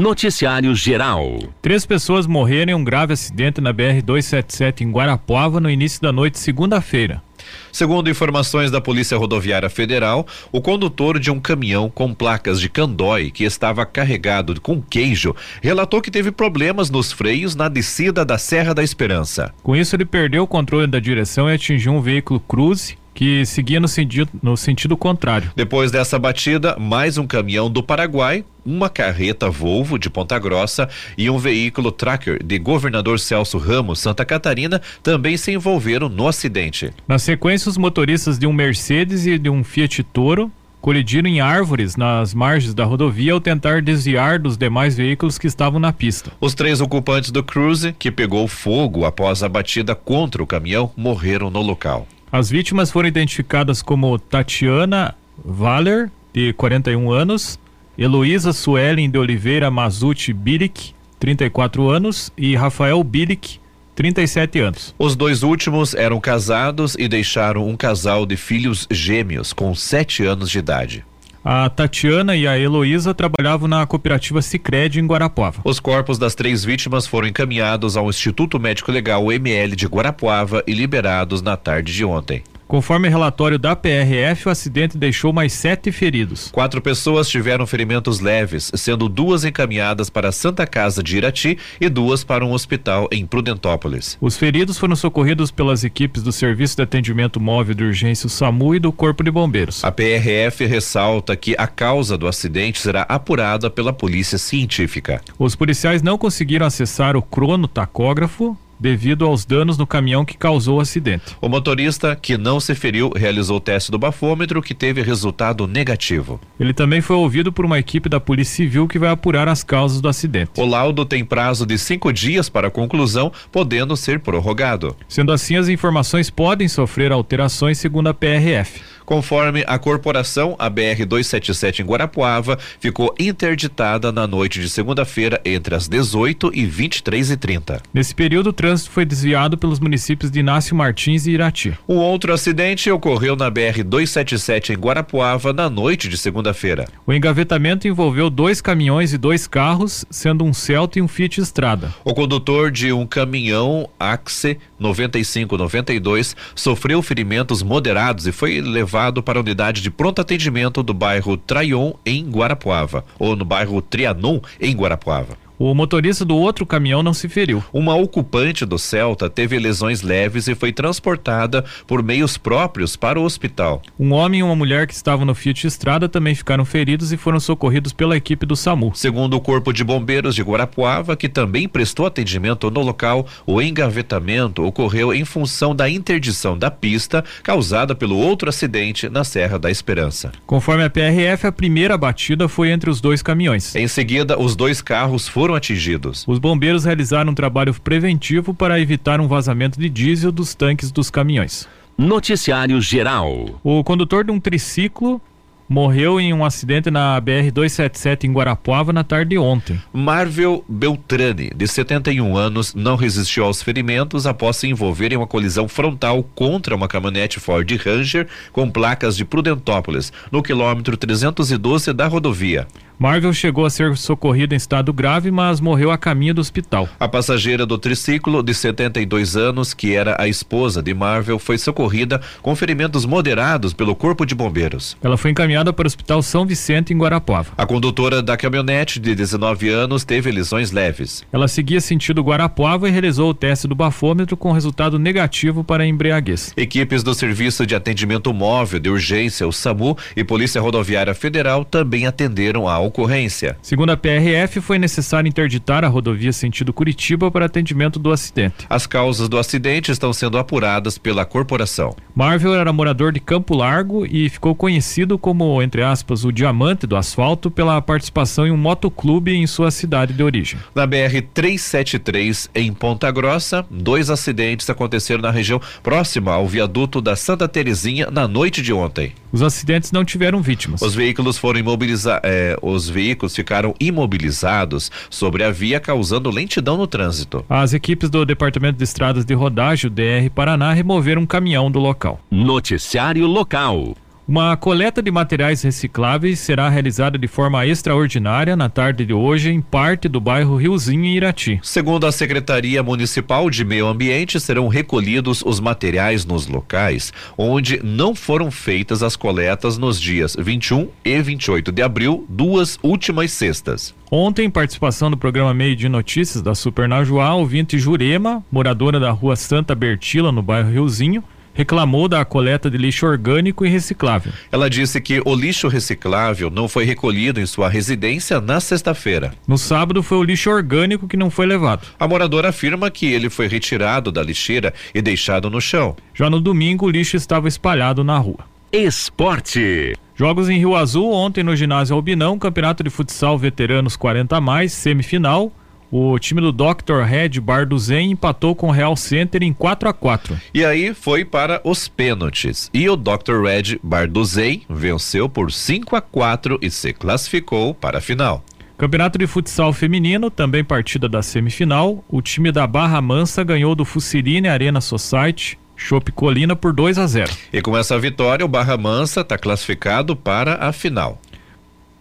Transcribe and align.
Noticiário 0.00 0.74
Geral. 0.74 1.38
Três 1.60 1.84
pessoas 1.84 2.26
morreram 2.26 2.72
em 2.72 2.74
um 2.74 2.82
grave 2.82 3.12
acidente 3.12 3.60
na 3.60 3.72
BR-277 3.72 4.80
em 4.80 4.90
Guarapuava 4.90 5.60
no 5.60 5.68
início 5.68 6.00
da 6.00 6.10
noite, 6.10 6.38
segunda-feira. 6.38 7.22
Segundo 7.70 8.08
informações 8.08 8.70
da 8.70 8.80
Polícia 8.80 9.18
Rodoviária 9.18 9.68
Federal, 9.68 10.26
o 10.50 10.60
condutor 10.60 11.18
de 11.18 11.30
um 11.30 11.38
caminhão 11.38 11.90
com 11.90 12.14
placas 12.14 12.58
de 12.60 12.68
Candói, 12.70 13.30
que 13.30 13.44
estava 13.44 13.84
carregado 13.84 14.58
com 14.60 14.80
queijo, 14.80 15.36
relatou 15.62 16.00
que 16.00 16.10
teve 16.10 16.32
problemas 16.32 16.88
nos 16.88 17.12
freios 17.12 17.54
na 17.54 17.68
descida 17.68 18.24
da 18.24 18.38
Serra 18.38 18.74
da 18.74 18.82
Esperança. 18.82 19.52
Com 19.62 19.76
isso, 19.76 19.94
ele 19.94 20.06
perdeu 20.06 20.44
o 20.44 20.48
controle 20.48 20.86
da 20.86 20.98
direção 20.98 21.48
e 21.48 21.54
atingiu 21.54 21.92
um 21.92 22.00
veículo 22.00 22.40
Cruze 22.40 22.99
que 23.14 23.44
seguia 23.44 23.80
no 23.80 23.88
sentido, 23.88 24.30
no 24.42 24.56
sentido 24.56 24.96
contrário. 24.96 25.50
Depois 25.54 25.90
dessa 25.90 26.18
batida, 26.18 26.76
mais 26.78 27.18
um 27.18 27.26
caminhão 27.26 27.70
do 27.70 27.82
Paraguai, 27.82 28.44
uma 28.64 28.88
carreta 28.88 29.50
Volvo 29.50 29.98
de 29.98 30.10
Ponta 30.10 30.38
Grossa 30.38 30.88
e 31.16 31.28
um 31.30 31.38
veículo 31.38 31.90
Tracker 31.90 32.42
de 32.42 32.58
Governador 32.58 33.18
Celso 33.18 33.58
Ramos, 33.58 34.00
Santa 34.00 34.24
Catarina, 34.24 34.80
também 35.02 35.36
se 35.36 35.52
envolveram 35.52 36.08
no 36.08 36.28
acidente. 36.28 36.90
Na 37.06 37.18
sequência, 37.18 37.68
os 37.68 37.76
motoristas 37.76 38.38
de 38.38 38.46
um 38.46 38.52
Mercedes 38.52 39.26
e 39.26 39.38
de 39.38 39.50
um 39.50 39.64
Fiat 39.64 40.02
Toro 40.02 40.50
colidiram 40.80 41.28
em 41.28 41.40
árvores 41.40 41.96
nas 41.96 42.32
margens 42.32 42.74
da 42.74 42.84
rodovia 42.84 43.32
ao 43.32 43.40
tentar 43.40 43.82
desviar 43.82 44.38
dos 44.38 44.56
demais 44.56 44.96
veículos 44.96 45.38
que 45.38 45.46
estavam 45.46 45.78
na 45.78 45.92
pista. 45.92 46.32
Os 46.40 46.54
três 46.54 46.80
ocupantes 46.80 47.30
do 47.30 47.42
Cruze, 47.42 47.94
que 47.98 48.10
pegou 48.10 48.48
fogo 48.48 49.04
após 49.04 49.42
a 49.42 49.48
batida 49.48 49.94
contra 49.94 50.42
o 50.42 50.46
caminhão, 50.46 50.90
morreram 50.96 51.50
no 51.50 51.60
local. 51.60 52.06
As 52.32 52.48
vítimas 52.48 52.92
foram 52.92 53.08
identificadas 53.08 53.82
como 53.82 54.16
Tatiana 54.16 55.16
Valer, 55.44 56.12
de 56.32 56.52
41 56.52 57.10
anos, 57.10 57.58
Heloísa 57.98 58.52
Suelen 58.52 59.10
de 59.10 59.18
Oliveira 59.18 59.68
Mazuti 59.68 60.32
Bilic, 60.32 60.94
34 61.18 61.88
anos, 61.88 62.32
e 62.38 62.54
Rafael 62.54 63.02
Bilic, 63.02 63.58
37 63.96 64.60
anos. 64.60 64.94
Os 64.96 65.16
dois 65.16 65.42
últimos 65.42 65.92
eram 65.92 66.20
casados 66.20 66.94
e 66.96 67.08
deixaram 67.08 67.68
um 67.68 67.76
casal 67.76 68.24
de 68.24 68.36
filhos 68.36 68.86
gêmeos 68.90 69.52
com 69.52 69.74
7 69.74 70.24
anos 70.24 70.48
de 70.50 70.60
idade. 70.60 71.04
A 71.42 71.70
Tatiana 71.70 72.36
e 72.36 72.46
a 72.46 72.58
Heloísa 72.58 73.14
trabalhavam 73.14 73.66
na 73.66 73.86
cooperativa 73.86 74.42
Sicredi 74.42 75.00
em 75.00 75.06
Guarapuava. 75.06 75.62
Os 75.64 75.80
corpos 75.80 76.18
das 76.18 76.34
três 76.34 76.62
vítimas 76.62 77.06
foram 77.06 77.28
encaminhados 77.28 77.96
ao 77.96 78.10
Instituto 78.10 78.60
Médico 78.60 78.92
Legal 78.92 79.32
ML 79.32 79.74
de 79.74 79.86
Guarapuava 79.86 80.62
e 80.66 80.74
liberados 80.74 81.40
na 81.40 81.56
tarde 81.56 81.94
de 81.94 82.04
ontem. 82.04 82.42
Conforme 82.70 83.08
relatório 83.08 83.58
da 83.58 83.74
PRF, 83.74 84.46
o 84.46 84.48
acidente 84.48 84.96
deixou 84.96 85.32
mais 85.32 85.52
sete 85.52 85.90
feridos. 85.90 86.52
Quatro 86.52 86.80
pessoas 86.80 87.28
tiveram 87.28 87.66
ferimentos 87.66 88.20
leves, 88.20 88.70
sendo 88.76 89.08
duas 89.08 89.44
encaminhadas 89.44 90.08
para 90.08 90.28
a 90.28 90.32
Santa 90.32 90.64
Casa 90.64 91.02
de 91.02 91.16
Irati 91.16 91.58
e 91.80 91.88
duas 91.88 92.22
para 92.22 92.46
um 92.46 92.52
hospital 92.52 93.08
em 93.10 93.26
Prudentópolis. 93.26 94.16
Os 94.20 94.36
feridos 94.36 94.78
foram 94.78 94.94
socorridos 94.94 95.50
pelas 95.50 95.82
equipes 95.82 96.22
do 96.22 96.30
Serviço 96.30 96.76
de 96.76 96.82
Atendimento 96.84 97.40
Móvel 97.40 97.74
de 97.74 97.82
Urgência 97.82 98.28
o 98.28 98.30
SAMU 98.30 98.76
e 98.76 98.78
do 98.78 98.92
Corpo 98.92 99.24
de 99.24 99.32
Bombeiros. 99.32 99.82
A 99.82 99.90
PRF 99.90 100.64
ressalta 100.64 101.34
que 101.34 101.56
a 101.58 101.66
causa 101.66 102.16
do 102.16 102.28
acidente 102.28 102.78
será 102.78 103.02
apurada 103.02 103.68
pela 103.68 103.92
Polícia 103.92 104.38
Científica. 104.38 105.20
Os 105.36 105.56
policiais 105.56 106.02
não 106.02 106.16
conseguiram 106.16 106.66
acessar 106.66 107.16
o 107.16 107.22
cronotacógrafo 107.22 108.56
devido 108.80 109.26
aos 109.26 109.44
danos 109.44 109.76
no 109.76 109.86
caminhão 109.86 110.24
que 110.24 110.36
causou 110.36 110.78
o 110.78 110.80
acidente. 110.80 111.36
O 111.40 111.48
motorista, 111.48 112.16
que 112.16 112.38
não 112.38 112.58
se 112.58 112.74
feriu, 112.74 113.10
realizou 113.14 113.58
o 113.58 113.60
teste 113.60 113.90
do 113.90 113.98
bafômetro, 113.98 114.62
que 114.62 114.74
teve 114.74 115.02
resultado 115.02 115.66
negativo. 115.66 116.40
Ele 116.58 116.72
também 116.72 117.00
foi 117.00 117.16
ouvido 117.16 117.52
por 117.52 117.64
uma 117.64 117.78
equipe 117.78 118.08
da 118.08 118.18
Polícia 118.18 118.56
Civil 118.56 118.88
que 118.88 118.98
vai 118.98 119.10
apurar 119.10 119.48
as 119.48 119.62
causas 119.62 120.00
do 120.00 120.08
acidente. 120.08 120.52
O 120.56 120.64
laudo 120.64 121.04
tem 121.04 121.24
prazo 121.24 121.66
de 121.66 121.78
cinco 121.78 122.12
dias 122.12 122.48
para 122.48 122.70
conclusão, 122.70 123.32
podendo 123.52 123.96
ser 123.96 124.20
prorrogado. 124.20 124.96
Sendo 125.08 125.32
assim, 125.32 125.56
as 125.56 125.68
informações 125.68 126.30
podem 126.30 126.68
sofrer 126.68 127.12
alterações 127.12 127.78
segundo 127.78 128.08
a 128.08 128.14
PRF. 128.14 128.80
Conforme 129.10 129.64
a 129.66 129.76
corporação, 129.76 130.54
a 130.56 130.70
BR-277 130.70 131.80
em 131.80 131.84
Guarapuava 131.84 132.56
ficou 132.78 133.12
interditada 133.18 134.12
na 134.12 134.24
noite 134.24 134.60
de 134.60 134.68
segunda-feira 134.68 135.40
entre 135.44 135.74
as 135.74 135.88
18 135.88 136.52
e 136.54 136.64
23 136.64 137.32
e 137.32 137.36
30. 137.36 137.82
Nesse 137.92 138.14
período, 138.14 138.50
o 138.50 138.52
trânsito 138.52 138.69
foi 138.78 139.04
desviado 139.04 139.58
pelos 139.58 139.80
municípios 139.80 140.30
de 140.30 140.40
Inácio 140.40 140.74
Martins 140.76 141.26
e 141.26 141.32
Irati. 141.32 141.76
Um 141.88 141.96
outro 141.96 142.32
acidente 142.32 142.90
ocorreu 142.90 143.36
na 143.36 143.50
BR-277 143.50 144.70
em 144.70 144.76
Guarapuava 144.76 145.52
na 145.52 145.68
noite 145.68 146.08
de 146.08 146.16
segunda-feira. 146.16 146.86
O 147.06 147.12
engavetamento 147.12 147.88
envolveu 147.88 148.30
dois 148.30 148.60
caminhões 148.60 149.12
e 149.12 149.18
dois 149.18 149.46
carros, 149.46 150.04
sendo 150.10 150.44
um 150.44 150.52
Celta 150.52 150.98
e 150.98 151.02
um 151.02 151.08
Fiat 151.08 151.40
Estrada. 151.40 151.94
O 152.04 152.14
condutor 152.14 152.70
de 152.70 152.92
um 152.92 153.06
caminhão 153.06 153.88
Axe 153.98 154.58
9592 154.78 156.36
sofreu 156.54 157.02
ferimentos 157.02 157.62
moderados 157.62 158.26
e 158.26 158.32
foi 158.32 158.60
levado 158.60 159.00
levado 159.10 159.22
para 159.22 159.38
a 159.38 159.42
unidade 159.42 159.82
de 159.82 159.90
pronto 159.90 160.20
atendimento 160.20 160.82
do 160.82 160.92
bairro 160.92 161.36
Traion, 161.36 161.92
em 162.04 162.28
Guarapuava, 162.28 163.04
ou 163.18 163.36
no 163.36 163.44
bairro 163.44 163.80
Trianon, 163.80 164.40
em 164.60 164.74
Guarapuava. 164.74 165.49
O 165.62 165.74
motorista 165.74 166.24
do 166.24 166.38
outro 166.38 166.64
caminhão 166.64 167.02
não 167.02 167.12
se 167.12 167.28
feriu. 167.28 167.62
Uma 167.70 167.94
ocupante 167.94 168.64
do 168.64 168.78
Celta 168.78 169.28
teve 169.28 169.58
lesões 169.58 170.00
leves 170.00 170.48
e 170.48 170.54
foi 170.54 170.72
transportada 170.72 171.62
por 171.86 172.02
meios 172.02 172.38
próprios 172.38 172.96
para 172.96 173.20
o 173.20 173.24
hospital. 173.24 173.82
Um 173.98 174.14
homem 174.14 174.40
e 174.40 174.42
uma 174.42 174.56
mulher 174.56 174.86
que 174.86 174.94
estavam 174.94 175.26
no 175.26 175.34
Fiat 175.34 175.66
Estrada 175.66 176.08
também 176.08 176.34
ficaram 176.34 176.64
feridos 176.64 177.12
e 177.12 177.18
foram 177.18 177.38
socorridos 177.38 177.92
pela 177.92 178.16
equipe 178.16 178.46
do 178.46 178.56
SAMU. 178.56 178.92
Segundo 178.94 179.34
o 179.34 179.40
Corpo 179.40 179.70
de 179.70 179.84
Bombeiros 179.84 180.34
de 180.34 180.42
Guarapuava, 180.42 181.14
que 181.14 181.28
também 181.28 181.68
prestou 181.68 182.06
atendimento 182.06 182.70
no 182.70 182.80
local, 182.80 183.26
o 183.46 183.60
engavetamento 183.60 184.64
ocorreu 184.64 185.12
em 185.12 185.26
função 185.26 185.76
da 185.76 185.90
interdição 185.90 186.56
da 186.56 186.70
pista 186.70 187.22
causada 187.42 187.94
pelo 187.94 188.16
outro 188.16 188.48
acidente 188.48 189.10
na 189.10 189.24
Serra 189.24 189.58
da 189.58 189.70
Esperança. 189.70 190.32
Conforme 190.46 190.84
a 190.84 190.88
PRF, 190.88 191.46
a 191.46 191.52
primeira 191.52 191.98
batida 191.98 192.48
foi 192.48 192.70
entre 192.70 192.88
os 192.88 192.98
dois 192.98 193.20
caminhões. 193.20 193.76
Em 193.76 193.86
seguida, 193.86 194.40
os 194.40 194.56
dois 194.56 194.80
carros 194.80 195.28
foram 195.28 195.49
foram 195.50 195.56
atingidos. 195.56 196.24
Os 196.28 196.38
bombeiros 196.38 196.84
realizaram 196.84 197.32
um 197.32 197.34
trabalho 197.34 197.74
preventivo 197.74 198.54
para 198.54 198.80
evitar 198.80 199.20
um 199.20 199.26
vazamento 199.26 199.80
de 199.80 199.88
diesel 199.88 200.30
dos 200.30 200.54
tanques 200.54 200.92
dos 200.92 201.10
caminhões. 201.10 201.68
Noticiário 201.98 202.80
Geral. 202.80 203.60
O 203.62 203.82
condutor 203.82 204.24
de 204.24 204.30
um 204.30 204.40
triciclo 204.40 205.20
morreu 205.68 206.20
em 206.20 206.32
um 206.32 206.44
acidente 206.44 206.90
na 206.90 207.20
BR-277 207.20 208.24
em 208.24 208.32
Guarapuava 208.32 208.92
na 208.92 209.04
tarde 209.04 209.30
de 209.30 209.38
ontem. 209.38 209.80
Marvel 209.92 210.64
Beltrani, 210.68 211.50
de 211.54 211.68
71 211.68 212.36
anos, 212.36 212.74
não 212.74 212.96
resistiu 212.96 213.44
aos 213.44 213.62
ferimentos 213.62 214.26
após 214.26 214.56
se 214.56 214.66
envolver 214.66 215.12
em 215.12 215.16
uma 215.16 215.28
colisão 215.28 215.68
frontal 215.68 216.24
contra 216.34 216.74
uma 216.74 216.88
caminhonete 216.88 217.38
Ford 217.38 217.70
Ranger 217.84 218.26
com 218.52 218.68
placas 218.68 219.16
de 219.16 219.24
Prudentópolis, 219.24 220.12
no 220.30 220.42
quilômetro 220.42 220.96
312 220.96 221.92
da 221.92 222.08
rodovia. 222.08 222.66
Marvel 223.02 223.32
chegou 223.32 223.64
a 223.64 223.70
ser 223.70 223.96
socorrida 223.96 224.54
em 224.54 224.58
estado 224.58 224.92
grave, 224.92 225.30
mas 225.30 225.58
morreu 225.58 225.90
a 225.90 225.96
caminho 225.96 226.34
do 226.34 226.40
hospital. 226.42 226.86
A 227.00 227.08
passageira 227.08 227.64
do 227.64 227.78
triciclo, 227.78 228.42
de 228.42 228.52
72 228.52 229.38
anos, 229.38 229.72
que 229.72 229.94
era 229.94 230.20
a 230.20 230.28
esposa 230.28 230.82
de 230.82 230.92
Marvel, 230.92 231.38
foi 231.38 231.56
socorrida 231.56 232.20
com 232.42 232.54
ferimentos 232.54 233.06
moderados 233.06 233.72
pelo 233.72 233.96
Corpo 233.96 234.26
de 234.26 234.34
Bombeiros. 234.34 234.98
Ela 235.02 235.16
foi 235.16 235.30
encaminhada 235.30 235.72
para 235.72 235.84
o 235.84 235.86
Hospital 235.86 236.20
São 236.20 236.44
Vicente, 236.44 236.92
em 236.92 236.98
Guarapuava. 236.98 237.52
A 237.56 237.64
condutora 237.64 238.22
da 238.22 238.36
caminhonete, 238.36 239.00
de 239.00 239.14
19 239.14 239.70
anos, 239.70 240.04
teve 240.04 240.30
lesões 240.30 240.70
leves. 240.70 241.24
Ela 241.32 241.48
seguia 241.48 241.80
sentido 241.80 242.20
Guarapuava 242.20 242.86
e 242.86 242.92
realizou 242.92 243.30
o 243.30 243.34
teste 243.34 243.66
do 243.66 243.74
bafômetro 243.74 244.36
com 244.36 244.52
resultado 244.52 244.98
negativo 244.98 245.64
para 245.64 245.86
embriaguez. 245.86 246.52
Equipes 246.54 247.02
do 247.02 247.14
Serviço 247.14 247.64
de 247.64 247.74
Atendimento 247.74 248.30
Móvel 248.34 248.78
de 248.78 248.90
Urgência, 248.90 249.48
o 249.48 249.52
SAMU, 249.54 249.96
e 250.14 250.22
Polícia 250.22 250.60
Rodoviária 250.60 251.14
Federal 251.14 251.64
também 251.64 252.06
atenderam 252.06 252.68
ao 252.68 252.89
ocorrência. 252.90 253.56
Segundo 253.62 253.90
a 253.90 253.96
PRF, 253.96 254.60
foi 254.60 254.78
necessário 254.78 255.28
interditar 255.28 255.84
a 255.84 255.88
rodovia 255.88 256.32
sentido 256.32 256.72
Curitiba 256.72 257.30
para 257.30 257.46
atendimento 257.46 257.98
do 257.98 258.12
acidente. 258.12 258.66
As 258.68 258.86
causas 258.86 259.28
do 259.28 259.38
acidente 259.38 259.90
estão 259.90 260.12
sendo 260.12 260.36
apuradas 260.36 260.98
pela 260.98 261.24
corporação. 261.24 261.96
Marvel 262.14 262.54
era 262.54 262.72
morador 262.72 263.12
de 263.12 263.20
Campo 263.20 263.54
Largo 263.56 264.04
e 264.04 264.28
ficou 264.28 264.54
conhecido 264.54 265.18
como, 265.18 265.62
entre 265.62 265.82
aspas, 265.82 266.24
o 266.24 266.32
diamante 266.32 266.86
do 266.86 266.96
asfalto 266.96 267.50
pela 267.50 267.80
participação 267.80 268.46
em 268.46 268.50
um 268.50 268.56
motoclube 268.56 269.32
em 269.32 269.46
sua 269.46 269.70
cidade 269.70 270.12
de 270.12 270.22
origem. 270.22 270.58
Na 270.74 270.86
BR 270.86 271.22
373 271.32 272.50
em 272.54 272.72
Ponta 272.72 273.10
Grossa, 273.10 273.64
dois 273.70 274.10
acidentes 274.10 274.68
aconteceram 274.68 275.22
na 275.22 275.30
região 275.30 275.60
próxima 275.82 276.32
ao 276.32 276.46
viaduto 276.46 277.00
da 277.00 277.14
Santa 277.16 277.46
Terezinha 277.48 278.10
na 278.10 278.26
noite 278.26 278.60
de 278.60 278.72
ontem. 278.72 279.12
Os 279.32 279.42
acidentes 279.42 279.92
não 279.92 280.04
tiveram 280.04 280.42
vítimas. 280.42 280.82
Os 280.82 280.94
veículos 280.94 281.38
foram 281.38 281.60
imobilizados, 281.60 282.22
eh, 282.24 282.56
os 282.60 282.79
veículos 282.88 283.34
ficaram 283.34 283.74
imobilizados 283.80 284.90
sobre 285.08 285.44
a 285.44 285.50
via, 285.50 285.80
causando 285.80 286.30
lentidão 286.30 286.76
no 286.76 286.86
trânsito. 286.86 287.44
As 287.48 287.72
equipes 287.72 288.08
do 288.08 288.24
Departamento 288.24 288.78
de 288.78 288.84
Estradas 288.84 289.24
de 289.24 289.34
Rodagem, 289.34 289.90
DR 289.90 290.30
Paraná, 290.34 290.72
removeram 290.72 291.22
um 291.22 291.26
caminhão 291.26 291.70
do 291.70 291.78
local. 291.78 292.20
Noticiário 292.30 293.26
local. 293.26 293.96
Uma 294.30 294.56
coleta 294.56 295.02
de 295.02 295.10
materiais 295.10 295.60
recicláveis 295.60 296.38
será 296.38 296.68
realizada 296.68 297.18
de 297.18 297.26
forma 297.26 297.66
extraordinária 297.66 298.54
na 298.54 298.68
tarde 298.68 299.04
de 299.04 299.12
hoje 299.12 299.50
em 299.50 299.60
parte 299.60 300.08
do 300.08 300.20
bairro 300.20 300.54
Riozinho 300.54 301.04
em 301.04 301.16
Irati. 301.16 301.58
Segundo 301.64 302.06
a 302.06 302.12
Secretaria 302.12 302.80
Municipal 302.80 303.50
de 303.50 303.64
Meio 303.64 303.88
Ambiente, 303.88 304.38
serão 304.38 304.68
recolhidos 304.68 305.42
os 305.44 305.58
materiais 305.58 306.24
nos 306.24 306.46
locais 306.46 307.12
onde 307.36 307.80
não 307.82 308.14
foram 308.14 308.52
feitas 308.52 309.02
as 309.02 309.16
coletas 309.16 309.76
nos 309.76 310.00
dias 310.00 310.36
21 310.38 310.88
e 311.04 311.20
28 311.20 311.72
de 311.72 311.82
abril, 311.82 312.24
duas 312.28 312.78
últimas 312.84 313.32
sextas. 313.32 313.92
Ontem, 314.12 314.48
participação 314.48 315.10
do 315.10 315.16
programa 315.16 315.52
Meio 315.52 315.74
de 315.74 315.88
Notícias 315.88 316.40
da 316.40 316.54
Super 316.54 316.88
Najuá, 316.88 317.34
ouvinte 317.34 317.80
Jurema, 317.80 318.44
moradora 318.48 319.00
da 319.00 319.10
rua 319.10 319.34
Santa 319.34 319.74
Bertila, 319.74 320.30
no 320.30 320.40
bairro 320.40 320.70
Riozinho, 320.70 321.24
reclamou 321.54 322.08
da 322.08 322.24
coleta 322.24 322.70
de 322.70 322.78
lixo 322.78 323.06
orgânico 323.06 323.64
e 323.64 323.68
reciclável. 323.68 324.32
Ela 324.50 324.70
disse 324.70 325.00
que 325.00 325.20
o 325.24 325.34
lixo 325.34 325.68
reciclável 325.68 326.50
não 326.50 326.68
foi 326.68 326.84
recolhido 326.84 327.40
em 327.40 327.46
sua 327.46 327.68
residência 327.68 328.40
na 328.40 328.60
sexta-feira. 328.60 329.32
No 329.46 329.58
sábado 329.58 330.02
foi 330.02 330.18
o 330.18 330.22
lixo 330.24 330.50
orgânico 330.50 331.08
que 331.08 331.16
não 331.16 331.30
foi 331.30 331.46
levado. 331.46 331.86
A 331.98 332.08
moradora 332.08 332.48
afirma 332.48 332.90
que 332.90 333.06
ele 333.06 333.30
foi 333.30 333.46
retirado 333.46 334.12
da 334.12 334.22
lixeira 334.22 334.72
e 334.94 335.02
deixado 335.02 335.50
no 335.50 335.60
chão. 335.60 335.96
Já 336.14 336.30
no 336.30 336.40
domingo, 336.40 336.86
o 336.86 336.90
lixo 336.90 337.16
estava 337.16 337.48
espalhado 337.48 338.04
na 338.04 338.18
rua. 338.18 338.50
Esporte. 338.72 339.94
Jogos 340.14 340.48
em 340.48 340.58
Rio 340.58 340.76
Azul, 340.76 341.10
ontem 341.12 341.42
no 341.42 341.56
ginásio 341.56 341.96
Albinão, 341.96 342.38
campeonato 342.38 342.84
de 342.84 342.90
futsal 342.90 343.38
veteranos 343.38 343.96
40 343.96 344.40
mais, 344.40 344.72
semifinal. 344.72 345.50
O 345.90 346.18
time 346.18 346.40
do 346.40 346.52
Dr. 346.52 347.02
Red 347.04 347.40
Bar 347.40 347.66
do 347.66 347.76
Zen 347.76 348.12
empatou 348.12 348.54
com 348.54 348.68
o 348.68 348.70
Real 348.70 348.94
Center 348.94 349.42
em 349.42 349.52
4 349.52 349.88
a 349.88 349.92
4 349.92 350.40
E 350.54 350.64
aí 350.64 350.94
foi 350.94 351.24
para 351.24 351.60
os 351.64 351.88
pênaltis. 351.88 352.70
E 352.72 352.88
o 352.88 352.96
Dr. 352.96 353.42
Red 353.42 353.80
Bar 353.82 354.08
do 354.08 354.24
Zen 354.24 354.62
venceu 354.68 355.28
por 355.28 355.50
5 355.50 355.96
a 355.96 356.00
4 356.00 356.58
e 356.62 356.70
se 356.70 356.92
classificou 356.92 357.74
para 357.74 357.98
a 357.98 358.00
final. 358.00 358.44
Campeonato 358.78 359.18
de 359.18 359.26
futsal 359.26 359.72
feminino, 359.72 360.30
também 360.30 360.64
partida 360.64 361.08
da 361.08 361.22
semifinal. 361.22 362.04
O 362.08 362.22
time 362.22 362.52
da 362.52 362.66
Barra 362.66 363.02
Mansa 363.02 363.42
ganhou 363.42 363.74
do 363.74 363.84
Fuciline 363.84 364.48
Arena 364.48 364.80
Society 364.80 365.58
Chopp 365.80 366.12
Colina 366.12 366.54
por 366.54 366.72
2 366.72 366.98
a 366.98 367.06
0. 367.06 367.32
E 367.52 367.60
com 367.60 367.76
essa 367.76 367.98
vitória, 367.98 368.44
o 368.44 368.48
Barra 368.48 368.76
Mansa 368.76 369.22
está 369.22 369.36
classificado 369.36 370.14
para 370.14 370.54
a 370.56 370.72
final. 370.72 371.20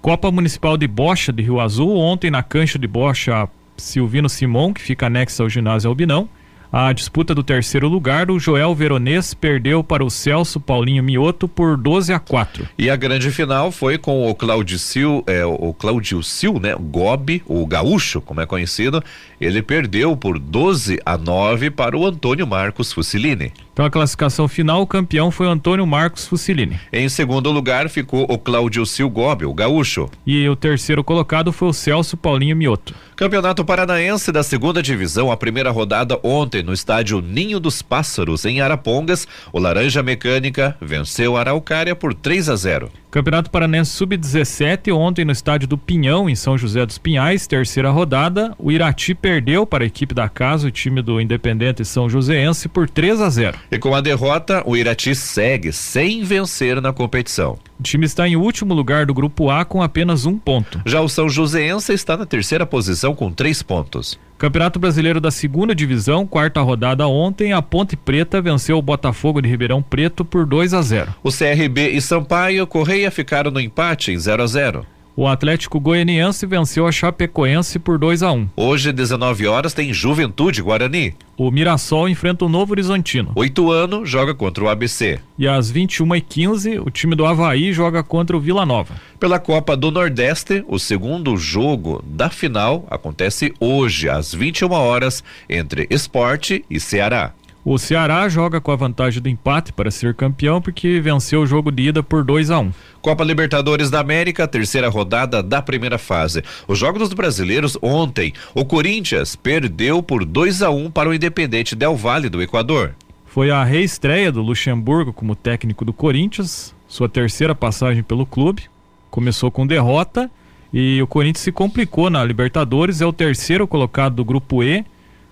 Copa 0.02 0.32
Municipal 0.32 0.78
de 0.78 0.88
Bocha 0.88 1.34
de 1.34 1.44
Rio 1.44 1.60
Azul, 1.60 1.98
ontem 1.98 2.30
na 2.30 2.44
cancha 2.44 2.78
de 2.78 2.88
Bocha 2.88 3.50
Silvino 3.80 4.30
Simon, 4.30 4.74
que 4.74 4.82
fica 4.82 5.08
anexo 5.08 5.42
ao 5.42 5.50
ginásio 5.50 5.90
Albinão. 5.90 6.30
A 6.72 6.94
disputa 6.94 7.34
do 7.34 7.42
terceiro 7.42 7.88
lugar, 7.88 8.30
o 8.30 8.38
Joel 8.38 8.76
Veronês 8.76 9.34
perdeu 9.34 9.84
para 9.84 10.06
o 10.06 10.10
Celso 10.10 10.60
Paulinho 10.60 11.04
Mioto 11.04 11.48
por 11.48 11.76
12 11.76 12.14
a 12.14 12.20
4. 12.20 12.68
E 12.78 12.92
a 12.92 12.96
grande 12.96 13.32
final 13.32 13.72
foi 13.72 13.98
com 13.98 14.30
o 14.30 14.36
Claudicil, 14.36 15.24
é, 15.26 15.44
o 15.44 15.74
Claudio 15.74 16.22
Sil, 16.22 16.62
né? 16.62 16.76
O 16.76 16.80
Gobi, 16.80 17.42
o 17.48 17.66
gaúcho, 17.66 18.22
como 18.22 18.42
é 18.42 18.46
conhecido, 18.46 19.04
ele 19.42 19.64
perdeu 19.64 20.16
por 20.16 20.38
12 20.38 21.00
a 21.04 21.18
9 21.18 21.72
para 21.72 21.98
o 21.98 22.06
Antônio 22.06 22.46
Marcos 22.46 22.94
Fusilini. 22.94 23.52
Então 23.80 23.88
a 23.88 23.90
classificação 23.90 24.46
final, 24.46 24.82
o 24.82 24.86
campeão 24.86 25.32
foi 25.32 25.48
o 25.48 25.52
Antônio 25.52 25.88
Marcos 25.88 26.28
Fusilini. 26.28 26.78
Em 26.92 27.08
segundo 27.08 27.50
lugar 27.50 27.88
ficou 27.88 28.26
o 28.30 28.38
Cláudio 28.38 28.86
Silgobi, 28.86 29.46
o 29.46 29.54
gaúcho. 29.54 30.10
E 30.28 30.50
o 30.50 30.56
terceiro 30.58 31.02
colocado 31.02 31.54
foi 31.54 31.70
o 31.70 31.74
Celso 31.74 32.18
Paulinho 32.18 32.58
Mioto. 32.58 32.94
Campeonato 33.16 33.64
Paranaense 33.64 34.34
da 34.34 34.44
segunda 34.44 34.84
divisão, 34.84 35.32
a 35.32 35.38
primeira 35.38 35.72
rodada 35.72 36.20
ontem 36.22 36.62
no 36.62 36.74
estádio 36.74 37.22
Ninho 37.22 37.58
dos 37.58 37.82
Pássaros, 37.82 38.44
em 38.44 38.60
Arapongas, 38.60 39.26
o 39.54 39.60
Laranja 39.60 40.04
Mecânica 40.04 40.76
venceu 40.82 41.38
a 41.38 41.40
Araucária 41.40 41.96
por 41.96 42.14
3 42.14 42.50
a 42.50 42.58
0. 42.58 42.92
Campeonato 43.12 43.50
Paranense 43.50 43.90
Sub-17, 43.92 44.94
ontem 44.94 45.26
no 45.26 45.32
estádio 45.32 45.68
do 45.68 45.80
Pinhão, 45.80 46.30
em 46.30 46.36
São 46.36 46.56
José 46.56 46.86
dos 46.86 47.00
Pinhais, 47.00 47.48
terceira 47.48 47.90
rodada. 47.90 48.54
O 48.60 48.72
Irati 48.72 49.16
perdeu 49.16 49.66
para 49.66 49.84
a 49.84 49.88
equipe 49.88 50.14
da 50.14 50.30
casa, 50.30 50.68
o 50.68 50.72
time 50.72 51.02
do 51.02 51.20
Independente 51.20 51.84
São 51.84 52.08
Joséense, 52.08 52.70
por 52.70 52.88
3 52.88 53.20
a 53.20 53.30
0. 53.32 53.58
E 53.72 53.80
com 53.80 53.96
a 53.96 54.02
derrota, 54.02 54.62
o 54.64 54.78
Irati 54.78 55.16
segue 55.16 55.74
sem 55.74 56.24
vencer 56.24 56.80
na 56.80 56.94
competição. 56.94 57.58
O 57.80 57.84
time 57.84 58.06
está 58.06 58.28
em 58.28 58.36
último 58.36 58.76
lugar 58.76 59.08
do 59.08 59.14
grupo 59.14 59.50
A 59.50 59.66
com 59.66 59.82
apenas 59.82 60.28
um 60.28 60.38
ponto. 60.38 60.80
Já 60.86 61.02
o 61.02 61.10
São 61.10 61.28
Joséense 61.28 61.92
está 61.92 62.16
na 62.16 62.28
terceira 62.28 62.66
posição 62.66 63.16
com 63.16 63.32
três 63.32 63.64
pontos. 63.64 64.20
Campeonato 64.40 64.80
Brasileiro 64.80 65.20
da 65.20 65.32
Segunda 65.32 65.76
Divisão, 65.76 66.26
quarta 66.26 66.62
rodada 66.62 67.06
ontem, 67.06 67.52
a 67.52 67.62
Ponte 67.62 67.98
Preta 67.98 68.42
venceu 68.42 68.78
o 68.78 68.82
Botafogo 68.82 69.42
de 69.42 69.50
Ribeirão 69.50 69.82
Preto 69.82 70.24
por 70.24 70.46
2 70.46 70.74
a 70.74 70.82
0. 70.82 71.14
O 71.22 71.30
CRB 71.30 71.90
e 71.90 72.02
Sampaio 72.02 72.66
Correia 72.66 73.12
ficaram 73.12 73.52
no 73.52 73.60
empate 73.60 74.14
em 74.14 74.18
0 74.18 74.42
a 74.42 74.48
0. 74.48 74.86
O 75.20 75.28
Atlético 75.28 75.82
Goianiense 75.82 76.46
venceu 76.46 76.88
a 76.88 76.94
Chapecoense 76.94 77.78
por 77.78 77.98
2 77.98 78.24
a 78.24 78.32
1. 78.32 78.52
Hoje, 78.56 78.94
19 78.94 79.48
horas, 79.48 79.74
tem 79.74 79.92
Juventude 79.92 80.62
Guarani. 80.62 81.14
O 81.36 81.52
Mirassol 81.52 82.08
enfrenta 82.08 82.46
o 82.46 82.50
Novo 82.50 82.72
Horizontino. 82.72 83.34
Oito 83.36 83.70
anos 83.70 84.10
joga 84.10 84.34
contra 84.34 84.64
o 84.64 84.70
ABC. 84.70 85.20
E 85.38 85.46
às 85.46 85.70
21h15, 85.74 86.82
o 86.82 86.90
time 86.90 87.18
do 87.18 87.26
Havaí 87.26 87.74
joga 87.74 88.02
contra 88.02 88.38
o 88.38 88.40
Vila 88.40 88.66
Nova. 88.66 88.96
Pela 89.20 89.40
Copa 89.40 89.76
do 89.76 89.92
Nordeste, 89.92 90.64
o 90.70 90.80
segundo 90.80 91.36
jogo 91.36 92.02
da 92.08 92.30
final 92.30 92.88
acontece 92.90 93.54
hoje, 93.60 94.08
às 94.08 94.34
21 94.34 94.72
horas, 94.72 95.22
entre 95.50 95.86
Esporte 95.90 96.64
e 96.70 96.80
Ceará. 96.80 97.34
O 97.72 97.78
Ceará 97.78 98.28
joga 98.28 98.60
com 98.60 98.72
a 98.72 98.76
vantagem 98.76 99.22
do 99.22 99.30
empate 99.30 99.72
para 99.72 99.92
ser 99.92 100.16
campeão 100.16 100.60
porque 100.60 101.00
venceu 101.00 101.42
o 101.42 101.46
jogo 101.46 101.72
de 101.72 101.90
ida 101.90 102.02
por 102.02 102.24
2 102.24 102.50
a 102.50 102.58
1. 102.58 102.64
Um. 102.64 102.72
Copa 103.00 103.24
Libertadores 103.24 103.92
da 103.92 104.00
América, 104.00 104.48
terceira 104.48 104.90
rodada 104.90 105.44
da 105.44 105.62
primeira 105.62 106.00
fase. 106.00 106.44
Os 106.68 106.80
jogos 106.80 107.00
dos 107.00 107.14
brasileiros 107.14 107.78
ontem, 107.80 108.34
o 108.56 108.66
Corinthians 108.66 109.36
perdeu 109.36 110.02
por 110.02 110.26
2 110.26 110.64
a 110.64 110.72
1 110.72 110.86
um 110.86 110.90
para 110.90 111.10
o 111.10 111.14
Independente 111.14 111.76
Del 111.76 111.96
Valle 111.96 112.28
do 112.28 112.42
Equador. 112.42 112.96
Foi 113.28 113.52
a 113.52 113.64
reestreia 113.64 114.32
do 114.32 114.42
Luxemburgo 114.42 115.14
como 115.14 115.36
técnico 115.36 115.86
do 115.86 115.94
Corinthians, 115.94 116.74
sua 116.88 117.08
terceira 117.08 117.54
passagem 117.54 118.02
pelo 118.02 118.26
clube. 118.26 118.64
Começou 119.12 119.52
com 119.52 119.68
derrota 119.68 120.28
e 120.74 121.00
o 121.04 121.06
Corinthians 121.06 121.44
se 121.44 121.52
complicou 121.52 122.10
na 122.10 122.26
Libertadores, 122.26 123.00
é 123.00 123.06
o 123.06 123.14
terceiro 123.14 123.68
colocado 123.68 124.16
do 124.16 124.26
grupo 124.26 124.64
E 124.64 124.84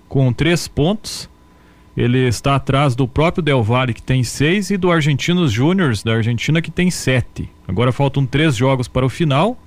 com 0.08 0.32
três 0.32 0.68
pontos 0.68 1.28
ele 1.98 2.28
está 2.28 2.54
atrás 2.54 2.94
do 2.94 3.08
próprio 3.08 3.42
Del 3.42 3.60
Valle, 3.60 3.92
que 3.92 4.00
tem 4.00 4.22
seis, 4.22 4.70
e 4.70 4.76
do 4.76 4.88
Argentinos 4.88 5.50
Júniors, 5.50 6.00
da 6.00 6.14
Argentina, 6.14 6.62
que 6.62 6.70
tem 6.70 6.92
sete. 6.92 7.50
Agora 7.66 7.90
faltam 7.90 8.24
três 8.24 8.54
jogos 8.54 8.86
para 8.86 9.04
o 9.04 9.08
final. 9.08 9.60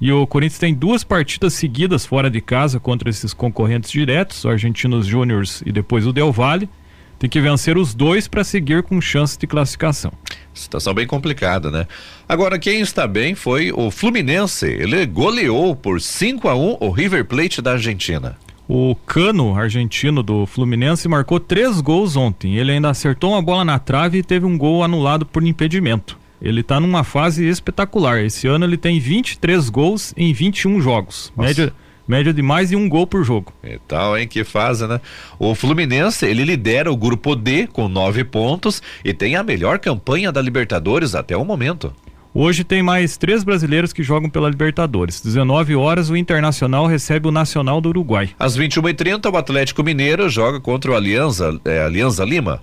E 0.00 0.10
o 0.10 0.26
Corinthians 0.26 0.58
tem 0.58 0.74
duas 0.74 1.04
partidas 1.04 1.54
seguidas 1.54 2.04
fora 2.04 2.28
de 2.28 2.40
casa 2.40 2.80
contra 2.80 3.08
esses 3.08 3.32
concorrentes 3.32 3.88
diretos, 3.88 4.44
o 4.44 4.48
Argentinos 4.48 5.06
Júniors 5.06 5.62
e 5.64 5.70
depois 5.70 6.04
o 6.08 6.12
Del 6.12 6.32
Valle. 6.32 6.68
Tem 7.20 7.30
que 7.30 7.40
vencer 7.40 7.78
os 7.78 7.94
dois 7.94 8.26
para 8.26 8.42
seguir 8.42 8.82
com 8.82 9.00
chance 9.00 9.38
de 9.38 9.46
classificação. 9.46 10.12
Situação 10.52 10.92
bem 10.92 11.06
complicada, 11.06 11.70
né? 11.70 11.86
Agora, 12.28 12.58
quem 12.58 12.80
está 12.80 13.06
bem 13.06 13.36
foi 13.36 13.70
o 13.70 13.92
Fluminense. 13.92 14.66
Ele 14.66 15.06
goleou 15.06 15.76
por 15.76 16.00
5 16.00 16.48
a 16.48 16.56
1 16.56 16.78
o 16.80 16.90
River 16.90 17.24
Plate 17.24 17.62
da 17.62 17.72
Argentina. 17.72 18.36
O 18.68 18.96
Cano, 19.06 19.56
argentino 19.56 20.24
do 20.24 20.44
Fluminense, 20.44 21.06
marcou 21.08 21.38
três 21.38 21.80
gols 21.80 22.16
ontem. 22.16 22.56
Ele 22.56 22.72
ainda 22.72 22.90
acertou 22.90 23.32
uma 23.32 23.42
bola 23.42 23.64
na 23.64 23.78
trave 23.78 24.18
e 24.18 24.22
teve 24.24 24.44
um 24.44 24.58
gol 24.58 24.82
anulado 24.82 25.24
por 25.24 25.44
impedimento. 25.44 26.18
Ele 26.42 26.62
está 26.62 26.80
numa 26.80 27.04
fase 27.04 27.46
espetacular. 27.48 28.20
Esse 28.24 28.48
ano 28.48 28.64
ele 28.64 28.76
tem 28.76 28.98
23 28.98 29.68
gols 29.68 30.12
em 30.16 30.32
21 30.32 30.80
jogos. 30.80 31.32
Média, 31.36 31.72
média 32.08 32.32
de 32.32 32.42
mais 32.42 32.70
de 32.70 32.76
um 32.76 32.88
gol 32.88 33.06
por 33.06 33.24
jogo. 33.24 33.52
E 33.62 33.78
tal, 33.86 34.18
hein? 34.18 34.26
Que 34.26 34.42
fase, 34.42 34.86
né? 34.86 35.00
O 35.38 35.54
Fluminense, 35.54 36.26
ele 36.26 36.44
lidera 36.44 36.90
o 36.90 36.96
grupo 36.96 37.36
D 37.36 37.68
com 37.68 37.88
nove 37.88 38.24
pontos 38.24 38.82
e 39.04 39.14
tem 39.14 39.36
a 39.36 39.44
melhor 39.44 39.78
campanha 39.78 40.32
da 40.32 40.42
Libertadores 40.42 41.14
até 41.14 41.36
o 41.36 41.44
momento. 41.44 41.94
Hoje 42.38 42.64
tem 42.64 42.82
mais 42.82 43.16
três 43.16 43.42
brasileiros 43.42 43.94
que 43.94 44.02
jogam 44.02 44.28
pela 44.28 44.50
Libertadores. 44.50 45.22
19 45.22 45.74
horas, 45.74 46.10
o 46.10 46.16
Internacional 46.18 46.86
recebe 46.86 47.26
o 47.26 47.32
Nacional 47.32 47.80
do 47.80 47.88
Uruguai. 47.88 48.28
Às 48.38 48.58
21h30, 48.58 49.32
o 49.32 49.36
Atlético 49.38 49.82
Mineiro 49.82 50.28
joga 50.28 50.60
contra 50.60 50.90
o 50.90 50.94
Alianza, 50.94 51.58
é, 51.64 51.80
Alianza 51.80 52.26
Lima. 52.26 52.62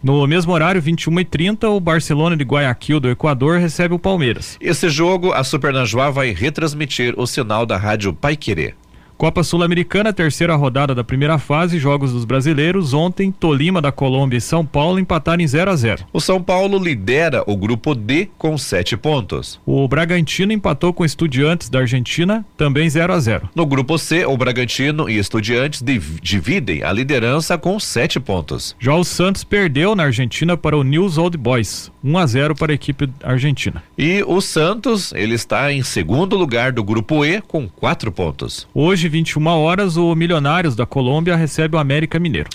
No 0.00 0.24
mesmo 0.28 0.52
horário, 0.52 0.80
21h30, 0.80 1.64
o 1.70 1.80
Barcelona 1.80 2.36
de 2.36 2.44
Guayaquil 2.44 3.00
do 3.00 3.10
Equador 3.10 3.58
recebe 3.58 3.96
o 3.96 3.98
Palmeiras. 3.98 4.56
Esse 4.60 4.88
jogo, 4.88 5.32
a 5.32 5.42
Supernajuá 5.42 6.10
vai 6.10 6.30
retransmitir 6.30 7.14
o 7.18 7.26
sinal 7.26 7.66
da 7.66 7.76
rádio 7.76 8.12
Pai 8.12 8.36
Querer. 8.36 8.76
Copa 9.16 9.44
Sul-Americana, 9.44 10.12
terceira 10.12 10.56
rodada 10.56 10.94
da 10.94 11.04
primeira 11.04 11.38
fase, 11.38 11.78
Jogos 11.78 12.12
dos 12.12 12.24
Brasileiros. 12.24 12.92
Ontem, 12.92 13.30
Tolima 13.30 13.80
da 13.80 13.92
Colômbia 13.92 14.38
e 14.38 14.40
São 14.40 14.66
Paulo 14.66 14.98
empataram 14.98 15.42
em 15.42 15.46
0 15.46 15.70
a 15.70 15.76
0 15.76 16.04
O 16.12 16.20
São 16.20 16.42
Paulo 16.42 16.78
lidera 16.78 17.44
o 17.46 17.56
grupo 17.56 17.94
D 17.94 18.28
com 18.36 18.58
sete 18.58 18.96
pontos. 18.96 19.60
O 19.64 19.86
Bragantino 19.86 20.52
empatou 20.52 20.92
com 20.92 21.04
Estudiantes 21.04 21.68
da 21.68 21.80
Argentina, 21.80 22.44
também 22.56 22.90
0 22.90 23.12
a 23.12 23.20
0 23.20 23.48
No 23.54 23.64
grupo 23.64 23.96
C, 23.98 24.26
o 24.26 24.36
Bragantino 24.36 25.08
e 25.08 25.16
Estudiantes 25.16 25.82
dividem 26.20 26.82
a 26.82 26.92
liderança 26.92 27.56
com 27.56 27.78
sete 27.78 28.18
pontos. 28.18 28.74
Já 28.80 28.94
o 28.94 29.04
Santos 29.04 29.44
perdeu 29.44 29.94
na 29.94 30.04
Argentina 30.04 30.56
para 30.56 30.76
o 30.76 30.82
News 30.82 31.18
Old 31.18 31.36
Boys, 31.38 31.90
1 32.02 32.18
a 32.18 32.26
0 32.26 32.54
para 32.56 32.72
a 32.72 32.74
equipe 32.74 33.08
argentina. 33.22 33.82
E 33.96 34.24
o 34.26 34.40
Santos, 34.40 35.12
ele 35.12 35.34
está 35.34 35.72
em 35.72 35.82
segundo 35.82 36.36
lugar 36.36 36.72
do 36.72 36.82
grupo 36.82 37.24
E 37.24 37.40
com 37.40 37.68
quatro 37.68 38.10
pontos. 38.10 38.66
Hoje 38.74 39.03
Hoje, 39.04 39.10
21 39.10 39.46
horas, 39.48 39.98
o 39.98 40.14
Milionários 40.14 40.74
da 40.74 40.86
Colômbia 40.86 41.36
recebe 41.36 41.76
o 41.76 41.78
América 41.78 42.18
Mineiro. 42.18 42.48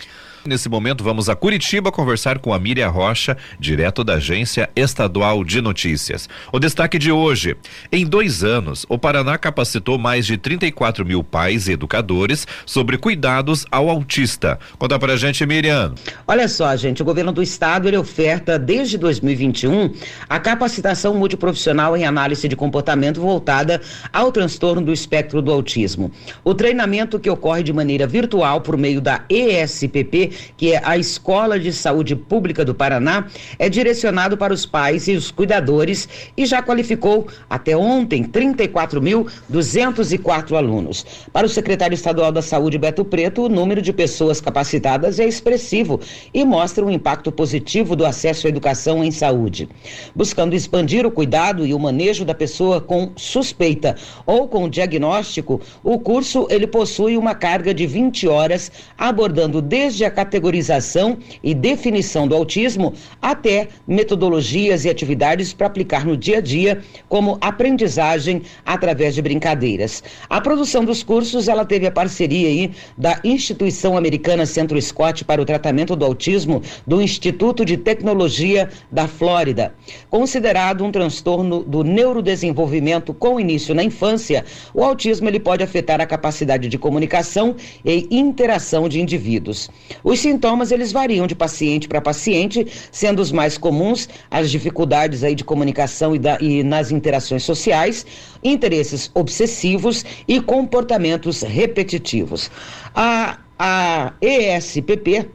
Nesse 0.46 0.70
momento, 0.70 1.04
vamos 1.04 1.28
a 1.28 1.36
Curitiba 1.36 1.92
conversar 1.92 2.40
com 2.40 2.54
a 2.54 2.60
Miriam 2.60 2.88
Rocha, 2.90 3.36
direto 3.60 4.06
da 4.06 4.14
Agência 4.14 4.70
Estadual 4.74 5.44
de 5.44 5.62
Notícias. 5.62 6.30
O 6.52 6.60
destaque 6.60 6.98
de 6.98 7.12
hoje: 7.12 7.58
em 7.92 8.06
dois 8.06 8.42
anos, 8.42 8.86
o 8.88 8.98
Paraná 8.98 9.38
capacitou 9.38 9.98
mais 9.98 10.26
de 10.26 10.38
34 10.38 11.06
mil 11.06 11.24
pais 11.24 11.68
e 11.68 11.74
educadores 11.74 12.48
sobre 12.66 12.98
cuidados 12.98 13.66
ao 13.70 13.90
autista. 13.90 14.58
Conta 14.78 14.98
pra 14.98 15.18
gente, 15.18 15.46
Miriam. 15.46 15.94
Olha 16.26 16.48
só, 16.48 16.74
gente, 16.78 17.02
o 17.02 17.06
governo 17.06 17.34
do 17.34 17.44
estado 17.44 17.88
ele 17.90 17.98
oferta 17.98 18.58
desde 18.58 18.98
2021 18.98 19.94
a 20.30 20.40
capacitação 20.40 21.14
multiprofissional 21.16 21.98
em 21.98 22.06
análise 22.06 22.48
de 22.48 22.56
comportamento 22.56 23.20
voltada 23.20 23.82
ao 24.14 24.32
transtorno 24.32 24.82
do 24.82 24.94
espectro 24.94 25.42
do 25.42 25.52
autismo. 25.52 26.12
O 26.46 26.56
treinamento 26.56 27.20
que 27.20 27.30
ocorre 27.30 27.62
de 27.62 27.74
maneira 27.74 28.08
virtual 28.08 28.62
por 28.62 28.78
meio 28.78 29.02
da 29.02 29.26
ESPP 29.30 30.29
que 30.58 30.74
é 30.74 30.82
a 30.84 30.98
Escola 30.98 31.60
de 31.60 31.72
Saúde 31.74 32.16
Pública 32.16 32.66
do 32.66 32.76
Paraná, 32.76 33.26
é 33.58 33.68
direcionado 33.70 34.38
para 34.38 34.54
os 34.54 34.66
pais 34.66 35.08
e 35.08 35.14
os 35.14 35.32
cuidadores 35.32 36.10
e 36.36 36.46
já 36.46 36.62
qualificou 36.62 37.28
até 37.50 37.76
ontem 37.76 38.24
34.204 38.24 40.56
alunos. 40.56 41.06
Para 41.32 41.46
o 41.46 41.50
secretário 41.50 41.96
estadual 41.96 42.32
da 42.32 42.42
Saúde, 42.42 42.78
Beto 42.78 43.06
Preto, 43.06 43.44
o 43.44 43.50
número 43.50 43.82
de 43.82 43.94
pessoas 43.94 44.42
capacitadas 44.42 45.20
é 45.20 45.28
expressivo 45.28 46.00
e 46.34 46.46
mostra 46.46 46.86
um 46.86 46.90
impacto 46.90 47.32
positivo 47.32 47.96
do 47.96 48.06
acesso 48.06 48.48
à 48.48 48.50
educação 48.50 49.04
em 49.04 49.12
saúde. 49.12 49.70
Buscando 50.16 50.56
expandir 50.56 51.06
o 51.06 51.12
cuidado 51.12 51.64
e 51.66 51.74
o 51.74 51.80
manejo 51.80 52.26
da 52.26 52.34
pessoa 52.34 52.82
com 52.82 53.12
suspeita 53.16 53.96
ou 54.26 54.48
com 54.48 54.70
diagnóstico, 54.70 55.62
o 55.84 56.00
curso 56.00 56.48
ele 56.50 56.68
possui 56.68 57.18
uma 57.18 57.36
carga 57.36 57.74
de 57.74 57.88
20 57.88 58.28
horas 58.28 58.72
abordando 58.98 59.62
desde 59.62 60.06
a 60.06 60.12
categorização 60.20 61.18
e 61.42 61.54
definição 61.54 62.28
do 62.28 62.36
autismo 62.36 62.94
até 63.22 63.70
metodologias 63.88 64.84
e 64.84 64.90
atividades 64.90 65.54
para 65.54 65.68
aplicar 65.68 66.06
no 66.06 66.18
dia 66.18 66.40
a 66.40 66.42
dia, 66.42 66.82
como 67.08 67.38
aprendizagem 67.40 68.42
através 68.66 69.16
de 69.16 69.22
brincadeiras. 69.22 70.04
A 70.30 70.42
produção 70.42 70.84
dos 70.84 71.04
cursos, 71.04 71.48
ela 71.48 71.64
teve 71.64 71.88
a 71.88 71.92
parceria 71.92 72.50
aí 72.50 72.72
da 72.98 73.18
Instituição 73.24 73.96
Americana 73.96 74.46
Centro 74.46 74.82
Scott 74.82 75.24
para 75.24 75.42
o 75.42 75.46
Tratamento 75.46 75.96
do 75.96 76.04
Autismo 76.04 76.62
do 76.86 77.02
Instituto 77.02 77.64
de 77.64 77.78
Tecnologia 77.78 78.68
da 78.92 79.08
Flórida. 79.08 79.74
Considerado 80.10 80.84
um 80.84 80.92
transtorno 80.92 81.64
do 81.64 81.82
neurodesenvolvimento 81.82 83.14
com 83.14 83.40
início 83.40 83.74
na 83.74 83.86
infância, 83.86 84.44
o 84.74 84.84
autismo 84.84 85.30
ele 85.30 85.40
pode 85.40 85.64
afetar 85.64 86.02
a 86.02 86.06
capacidade 86.06 86.68
de 86.68 86.78
comunicação 86.78 87.56
e 87.86 88.06
interação 88.12 88.90
de 88.90 89.00
indivíduos. 89.00 89.70
Os 90.10 90.22
sintomas 90.22 90.72
eles 90.72 90.92
variam 90.92 91.28
de 91.28 91.36
paciente 91.36 91.88
para 91.88 92.02
paciente, 92.02 92.66
sendo 92.92 93.22
os 93.22 93.32
mais 93.32 93.60
comuns 93.60 94.10
as 94.32 94.50
dificuldades 94.50 95.24
aí 95.24 95.36
de 95.36 95.44
comunicação 95.44 96.16
e, 96.16 96.18
da, 96.18 96.36
e 96.42 96.64
nas 96.64 96.90
interações 96.90 97.44
sociais, 97.44 98.08
interesses 98.44 99.12
obsessivos 99.14 100.04
e 100.28 100.42
comportamentos 100.42 101.44
repetitivos. 101.44 102.50
A, 102.96 103.38
a 103.60 104.14
ESPP 104.20 105.30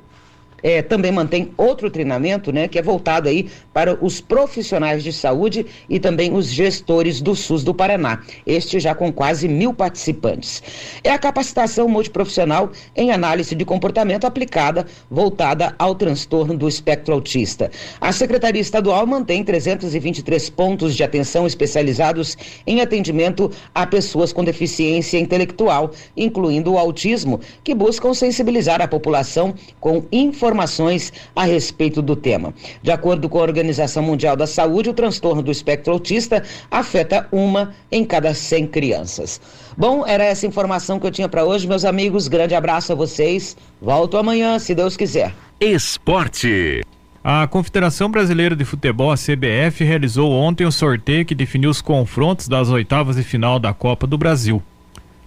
é, 0.65 0.81
também 0.81 1.13
mantém 1.13 1.53
outro 1.59 1.91
treinamento, 1.91 2.51
né, 2.51 2.67
que 2.67 2.79
é 2.79 2.83
voltado 2.83 3.29
aí 3.29 3.51
para 3.73 4.03
os 4.03 4.19
profissionais 4.19 5.05
de 5.05 5.13
saúde 5.13 5.67
e 5.91 6.01
também 6.01 6.33
os 6.33 6.47
gestores 6.47 7.21
do 7.21 7.37
SUS 7.37 7.63
do 7.63 7.75
Paraná. 7.75 8.23
Este 8.47 8.81
já 8.81 8.95
com 8.95 9.13
quase 9.13 9.47
mil 9.47 9.75
participantes. 9.75 10.63
É 11.05 11.11
a 11.11 11.19
capacitação 11.19 11.87
multiprofissional 11.87 12.73
em 12.97 13.13
análise 13.13 13.55
de 13.55 13.65
comportamento 13.65 14.27
aplicada, 14.27 14.87
voltada 15.11 15.75
ao 15.79 15.95
transtorno 15.95 16.57
do 16.57 16.67
espectro 16.67 17.13
autista. 17.13 17.71
A 18.01 18.11
Secretaria 18.11 18.63
Estadual 18.63 19.07
mantém 19.07 19.45
323 19.45 20.49
pontos 20.49 20.97
de 20.97 21.05
atenção 21.05 21.47
especializados 21.47 22.39
em 22.67 22.81
atendimento 22.81 23.51
a 23.75 23.87
pessoas 23.87 24.33
com 24.33 24.43
deficiência 24.43 25.19
intelectual, 25.19 25.91
incluindo 26.17 26.73
o 26.73 26.79
autismo, 26.79 27.41
que 27.63 27.75
buscam 27.75 28.15
sensibilizar 28.15 28.81
a 28.81 28.89
população 28.89 29.55
com 29.79 30.05
informações 30.11 30.54
informações 30.55 31.13
a 31.35 31.45
respeito 31.45 32.01
do 32.01 32.15
tema. 32.15 32.55
De 32.81 32.93
acordo 32.93 33.29
com 33.29 33.39
a 33.39 33.43
Organização 33.43 34.03
Mundial 34.03 34.37
da 34.37 34.47
Saúde, 34.47 34.91
o 34.91 34.95
transtorno 34.95 35.43
do 35.43 35.51
espectro 35.51 35.93
autista 35.93 36.45
afeta 36.71 37.27
uma 37.33 37.75
em 37.91 38.05
cada 38.05 38.33
100 38.33 38.69
crianças. 38.69 39.41
Bom, 39.77 40.07
era 40.07 40.23
essa 40.23 40.47
informação 40.47 41.01
que 41.01 41.07
eu 41.07 41.11
tinha 41.11 41.29
para 41.29 41.45
hoje, 41.45 41.67
meus 41.67 41.85
amigos. 41.85 42.29
Grande 42.29 42.55
abraço 42.55 42.93
a 42.93 42.95
vocês. 42.95 43.57
Volto 43.83 44.17
amanhã, 44.17 44.59
se 44.61 44.75
Deus 44.75 44.97
quiser. 44.97 45.35
Esporte. 45.61 46.83
A 47.23 47.47
Confederação 47.49 48.11
Brasileira 48.11 48.55
de 48.55 48.65
Futebol, 48.65 49.11
a 49.11 49.17
CBF, 49.17 49.83
realizou 49.83 50.31
ontem 50.31 50.67
o 50.67 50.71
sorteio 50.71 51.25
que 51.25 51.35
definiu 51.35 51.71
os 51.71 51.81
confrontos 51.81 52.47
das 52.47 52.69
oitavas 52.69 53.17
de 53.17 53.23
final 53.25 53.59
da 53.59 53.73
Copa 53.73 54.07
do 54.07 54.17
Brasil. 54.17 54.63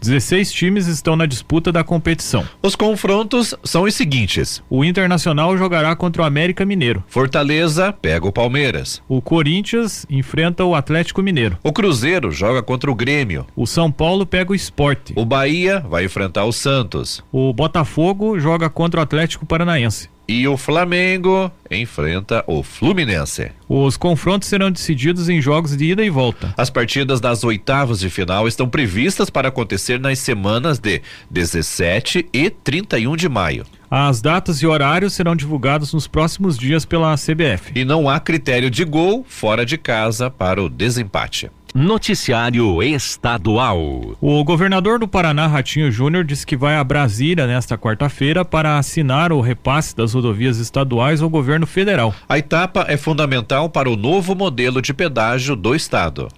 16 0.01 0.51
times 0.51 0.87
estão 0.87 1.15
na 1.15 1.25
disputa 1.25 1.71
da 1.71 1.83
competição. 1.83 2.45
Os 2.61 2.75
confrontos 2.75 3.53
são 3.63 3.83
os 3.83 3.95
seguintes: 3.95 4.63
o 4.69 4.83
Internacional 4.83 5.57
jogará 5.57 5.95
contra 5.95 6.21
o 6.21 6.25
América 6.25 6.65
Mineiro. 6.65 7.03
Fortaleza 7.07 7.91
pega 7.93 8.27
o 8.27 8.31
Palmeiras. 8.31 9.01
O 9.07 9.21
Corinthians 9.21 10.05
enfrenta 10.09 10.63
o 10.63 10.75
Atlético 10.75 11.21
Mineiro. 11.21 11.57
O 11.63 11.71
Cruzeiro 11.71 12.31
joga 12.31 12.61
contra 12.61 12.91
o 12.91 12.95
Grêmio. 12.95 13.45
O 13.55 13.65
São 13.65 13.91
Paulo 13.91 14.25
pega 14.25 14.51
o 14.51 14.55
Esporte. 14.55 15.13
O 15.15 15.25
Bahia 15.25 15.79
vai 15.87 16.05
enfrentar 16.05 16.45
o 16.45 16.51
Santos. 16.51 17.23
O 17.31 17.53
Botafogo 17.53 18.39
joga 18.39 18.69
contra 18.69 18.99
o 18.99 19.03
Atlético 19.03 19.45
Paranaense. 19.45 20.09
E 20.27 20.45
o 20.45 20.57
Flamengo 20.57 21.49
enfrenta 21.71 22.43
o 22.45 22.61
Fluminense. 22.61 23.51
Os 23.69 23.95
confrontos 23.95 24.49
serão 24.49 24.69
decididos 24.69 25.29
em 25.29 25.41
jogos 25.41 25.75
de 25.77 25.85
ida 25.85 26.03
e 26.03 26.09
volta. 26.09 26.53
As 26.57 26.69
partidas 26.69 27.21
das 27.21 27.45
oitavas 27.45 27.99
de 27.99 28.09
final 28.09 28.45
estão 28.45 28.67
previstas 28.67 29.29
para 29.29 29.47
acontecer 29.47 29.99
nas 29.99 30.19
semanas 30.19 30.79
de 30.79 31.01
17 31.31 32.27
e 32.33 32.49
31 32.49 33.15
de 33.15 33.29
maio. 33.29 33.65
As 33.89 34.21
datas 34.21 34.61
e 34.61 34.67
horários 34.67 35.13
serão 35.13 35.33
divulgados 35.33 35.93
nos 35.93 36.07
próximos 36.07 36.57
dias 36.57 36.83
pela 36.83 37.15
CBF. 37.15 37.71
E 37.73 37.85
não 37.85 38.09
há 38.09 38.19
critério 38.19 38.69
de 38.69 38.83
gol 38.83 39.25
fora 39.25 39.65
de 39.65 39.77
casa 39.77 40.29
para 40.29 40.61
o 40.61 40.67
desempate. 40.67 41.49
Noticiário 41.79 42.81
Estadual. 42.81 44.17
O 44.19 44.43
governador 44.43 44.97
do 44.97 45.07
Paraná, 45.07 45.45
Ratinho 45.45 45.91
Júnior, 45.91 46.23
disse 46.23 46.43
que 46.43 46.57
vai 46.57 46.75
a 46.75 46.83
Brasília 46.83 47.45
nesta 47.45 47.77
quarta-feira 47.77 48.43
para 48.43 48.79
assinar 48.79 49.31
o 49.31 49.41
repasse 49.41 49.95
das 49.95 50.15
rodovias 50.15 50.57
estaduais 50.57 51.21
ao 51.21 51.29
governo 51.29 51.67
federal. 51.67 52.15
A 52.27 52.39
etapa 52.39 52.85
é 52.87 52.97
fundamental 52.97 53.69
para 53.69 53.87
o 53.87 53.95
novo 53.95 54.33
modelo 54.33 54.81
de 54.81 54.91
pedágio 54.91 55.55
do 55.55 55.75
estado. 55.75 56.29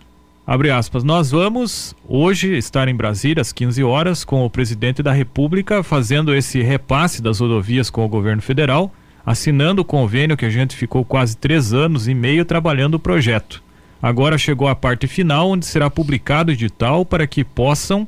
Abre 0.45 0.71
aspas, 0.71 1.05
nós 1.05 1.31
vamos 1.31 1.95
hoje 2.05 2.57
estar 2.57 2.89
em 2.89 2.95
Brasília 2.95 3.39
às 3.39 3.53
15 3.53 3.81
horas 3.81 4.25
com 4.25 4.45
o 4.45 4.49
presidente 4.49 5.01
da 5.01 5.13
República 5.13 5.81
fazendo 5.83 6.35
esse 6.35 6.61
repasse 6.61 7.21
das 7.21 7.39
rodovias 7.39 7.89
com 7.89 8.03
o 8.03 8.09
governo 8.09 8.41
federal, 8.41 8.93
assinando 9.25 9.83
o 9.83 9.85
convênio 9.85 10.35
que 10.35 10.45
a 10.45 10.49
gente 10.49 10.75
ficou 10.75 11.05
quase 11.05 11.37
três 11.37 11.71
anos 11.71 12.09
e 12.09 12.13
meio 12.13 12.43
trabalhando 12.43 12.95
o 12.95 12.99
projeto. 12.99 13.68
Agora 14.01 14.37
chegou 14.37 14.67
a 14.67 14.75
parte 14.75 15.07
final, 15.07 15.49
onde 15.51 15.65
será 15.65 15.89
publicado 15.89 16.51
o 16.51 16.53
edital 16.53 17.05
para 17.05 17.27
que 17.27 17.43
possam 17.43 18.07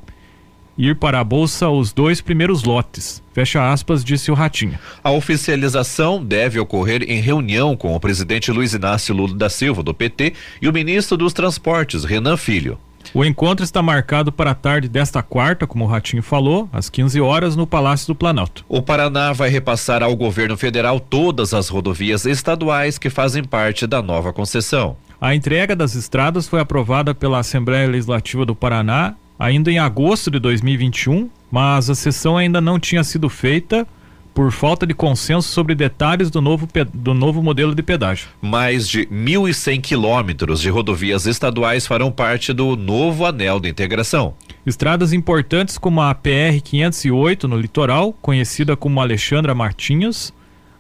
ir 0.77 0.95
para 0.95 1.19
a 1.19 1.24
bolsa 1.24 1.69
os 1.69 1.91
dois 1.91 2.21
primeiros 2.21 2.63
lotes. 2.63 3.21
Fecha 3.33 3.71
aspas, 3.71 4.03
disse 4.03 4.31
o 4.31 4.33
Ratinho. 4.33 4.79
A 5.03 5.12
oficialização 5.12 6.24
deve 6.24 6.60
ocorrer 6.60 7.03
em 7.03 7.21
reunião 7.21 7.75
com 7.75 7.95
o 7.95 8.00
presidente 8.00 8.51
Luiz 8.51 8.74
Inácio 8.74 9.13
Lula 9.13 9.36
da 9.36 9.50
Silva, 9.50 9.83
do 9.83 9.93
PT, 9.93 10.33
e 10.62 10.67
o 10.67 10.74
ministro 10.74 11.17
dos 11.17 11.33
Transportes, 11.33 12.03
Renan 12.03 12.38
Filho. 12.38 12.79
O 13.13 13.25
encontro 13.25 13.63
está 13.63 13.81
marcado 13.81 14.31
para 14.31 14.51
a 14.51 14.55
tarde 14.55 14.88
desta 14.88 15.21
quarta, 15.21 15.67
como 15.67 15.83
o 15.83 15.88
Ratinho 15.88 16.24
falou, 16.24 16.69
às 16.71 16.89
15 16.89 17.19
horas, 17.19 17.55
no 17.55 17.67
Palácio 17.67 18.07
do 18.07 18.15
Planalto. 18.15 18.63
O 18.69 18.81
Paraná 18.81 19.33
vai 19.33 19.50
repassar 19.50 20.01
ao 20.01 20.15
governo 20.15 20.55
federal 20.55 21.00
todas 21.00 21.53
as 21.53 21.67
rodovias 21.67 22.25
estaduais 22.25 22.98
que 22.98 23.10
fazem 23.10 23.43
parte 23.43 23.86
da 23.86 24.01
nova 24.01 24.31
concessão. 24.31 24.95
A 25.21 25.35
entrega 25.35 25.75
das 25.75 25.93
estradas 25.93 26.47
foi 26.47 26.59
aprovada 26.59 27.13
pela 27.13 27.37
Assembleia 27.37 27.87
Legislativa 27.87 28.43
do 28.43 28.55
Paraná 28.55 29.13
ainda 29.37 29.71
em 29.71 29.77
agosto 29.77 30.31
de 30.31 30.39
2021, 30.39 31.29
mas 31.51 31.91
a 31.91 31.95
sessão 31.95 32.37
ainda 32.37 32.59
não 32.59 32.79
tinha 32.79 33.03
sido 33.03 33.29
feita 33.29 33.87
por 34.33 34.51
falta 34.51 34.83
de 34.87 34.95
consenso 34.95 35.47
sobre 35.49 35.75
detalhes 35.75 36.31
do 36.31 36.41
novo, 36.41 36.67
do 36.91 37.13
novo 37.13 37.43
modelo 37.43 37.75
de 37.75 37.83
pedágio. 37.83 38.29
Mais 38.41 38.89
de 38.89 39.05
1.100 39.05 39.79
quilômetros 39.79 40.59
de 40.59 40.71
rodovias 40.71 41.27
estaduais 41.27 41.85
farão 41.85 42.11
parte 42.11 42.51
do 42.51 42.75
novo 42.75 43.23
anel 43.23 43.59
de 43.59 43.69
integração. 43.69 44.33
Estradas 44.65 45.13
importantes 45.13 45.77
como 45.77 46.01
a 46.01 46.15
PR 46.15 46.59
508 46.63 47.47
no 47.47 47.57
litoral, 47.57 48.11
conhecida 48.23 48.75
como 48.75 48.99
Alexandra 48.99 49.53
Martins, 49.53 50.33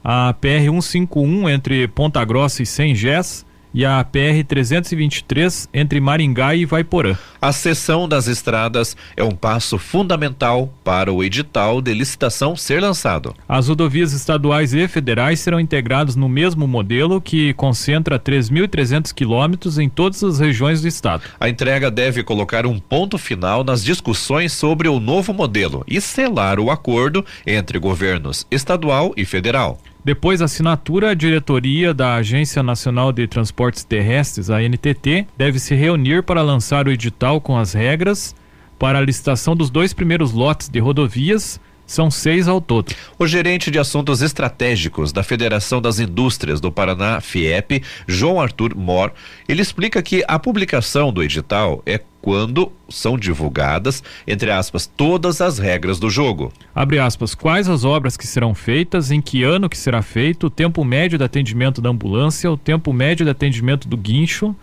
a 0.03 0.33
PR 0.33 0.65
151 0.71 1.47
entre 1.47 1.87
Ponta 1.87 2.25
Grossa 2.25 2.63
e 2.63 2.65
Sengés, 2.65 3.45
e 3.73 3.85
a 3.85 4.03
PR 4.03 4.43
323 4.47 5.69
entre 5.73 5.99
Maringá 5.99 6.55
e 6.55 6.65
Vaiporã. 6.65 7.17
A 7.41 7.51
cessão 7.51 8.07
das 8.07 8.27
estradas 8.27 8.95
é 9.17 9.23
um 9.23 9.31
passo 9.31 9.77
fundamental 9.77 10.71
para 10.83 11.11
o 11.11 11.23
edital 11.23 11.81
de 11.81 11.93
licitação 11.93 12.55
ser 12.55 12.81
lançado. 12.81 13.33
As 13.47 13.67
rodovias 13.67 14.13
estaduais 14.13 14.73
e 14.73 14.87
federais 14.87 15.39
serão 15.39 15.59
integradas 15.59 16.15
no 16.15 16.29
mesmo 16.29 16.67
modelo 16.67 17.19
que 17.19 17.53
concentra 17.53 18.19
3.300 18.19 19.13
quilômetros 19.13 19.79
em 19.79 19.89
todas 19.89 20.23
as 20.23 20.39
regiões 20.39 20.81
do 20.81 20.87
estado. 20.87 21.23
A 21.39 21.49
entrega 21.49 21.89
deve 21.89 22.23
colocar 22.23 22.65
um 22.65 22.79
ponto 22.79 23.17
final 23.17 23.63
nas 23.63 23.83
discussões 23.83 24.53
sobre 24.53 24.87
o 24.87 24.99
novo 24.99 25.33
modelo 25.33 25.83
e 25.87 25.99
selar 25.99 26.59
o 26.59 26.69
acordo 26.69 27.25
entre 27.45 27.79
governos 27.79 28.45
estadual 28.51 29.13
e 29.17 29.25
federal. 29.25 29.79
Depois 30.03 30.39
da 30.39 30.45
assinatura, 30.45 31.11
a 31.11 31.13
diretoria 31.13 31.93
da 31.93 32.15
Agência 32.15 32.63
Nacional 32.63 33.11
de 33.11 33.27
Transportes 33.27 33.83
Terrestres, 33.83 34.49
a 34.49 34.59
NTT, 34.59 35.27
deve 35.37 35.59
se 35.59 35.75
reunir 35.75 36.23
para 36.23 36.41
lançar 36.41 36.87
o 36.87 36.91
edital 36.91 37.39
com 37.39 37.55
as 37.55 37.73
regras 37.73 38.35
para 38.79 38.97
a 38.97 39.01
licitação 39.01 39.55
dos 39.55 39.69
dois 39.69 39.93
primeiros 39.93 40.31
lotes 40.31 40.69
de 40.69 40.79
rodovias 40.79 41.61
são 41.91 42.09
seis 42.09 42.47
ao 42.47 42.61
todo. 42.61 42.93
O 43.19 43.27
gerente 43.27 43.69
de 43.69 43.77
assuntos 43.77 44.21
estratégicos 44.21 45.11
da 45.11 45.23
Federação 45.23 45.81
das 45.81 45.99
Indústrias 45.99 46.61
do 46.61 46.71
Paraná, 46.71 47.19
FIEP, 47.19 47.83
João 48.07 48.39
Arthur 48.39 48.75
Mor, 48.75 49.11
ele 49.47 49.61
explica 49.61 50.01
que 50.01 50.23
a 50.27 50.39
publicação 50.39 51.11
do 51.11 51.21
edital 51.21 51.83
é 51.85 51.99
quando 52.21 52.71
são 52.87 53.17
divulgadas, 53.17 54.03
entre 54.27 54.51
aspas, 54.51 54.85
todas 54.85 55.41
as 55.41 55.57
regras 55.57 55.99
do 55.99 56.09
jogo. 56.09 56.53
Abre 56.73 56.99
aspas, 56.99 57.35
quais 57.35 57.67
as 57.67 57.83
obras 57.83 58.15
que 58.15 58.27
serão 58.27 58.53
feitas, 58.53 59.11
em 59.11 59.19
que 59.19 59.43
ano 59.43 59.67
que 59.67 59.77
será 59.77 60.01
feito, 60.01 60.47
o 60.47 60.49
tempo 60.49 60.85
médio 60.85 61.17
de 61.17 61.23
atendimento 61.23 61.81
da 61.81 61.89
ambulância, 61.89 62.49
o 62.49 62.57
tempo 62.57 62.93
médio 62.93 63.25
de 63.25 63.31
atendimento 63.31 63.87
do 63.87 63.97
guincho, 63.97 64.55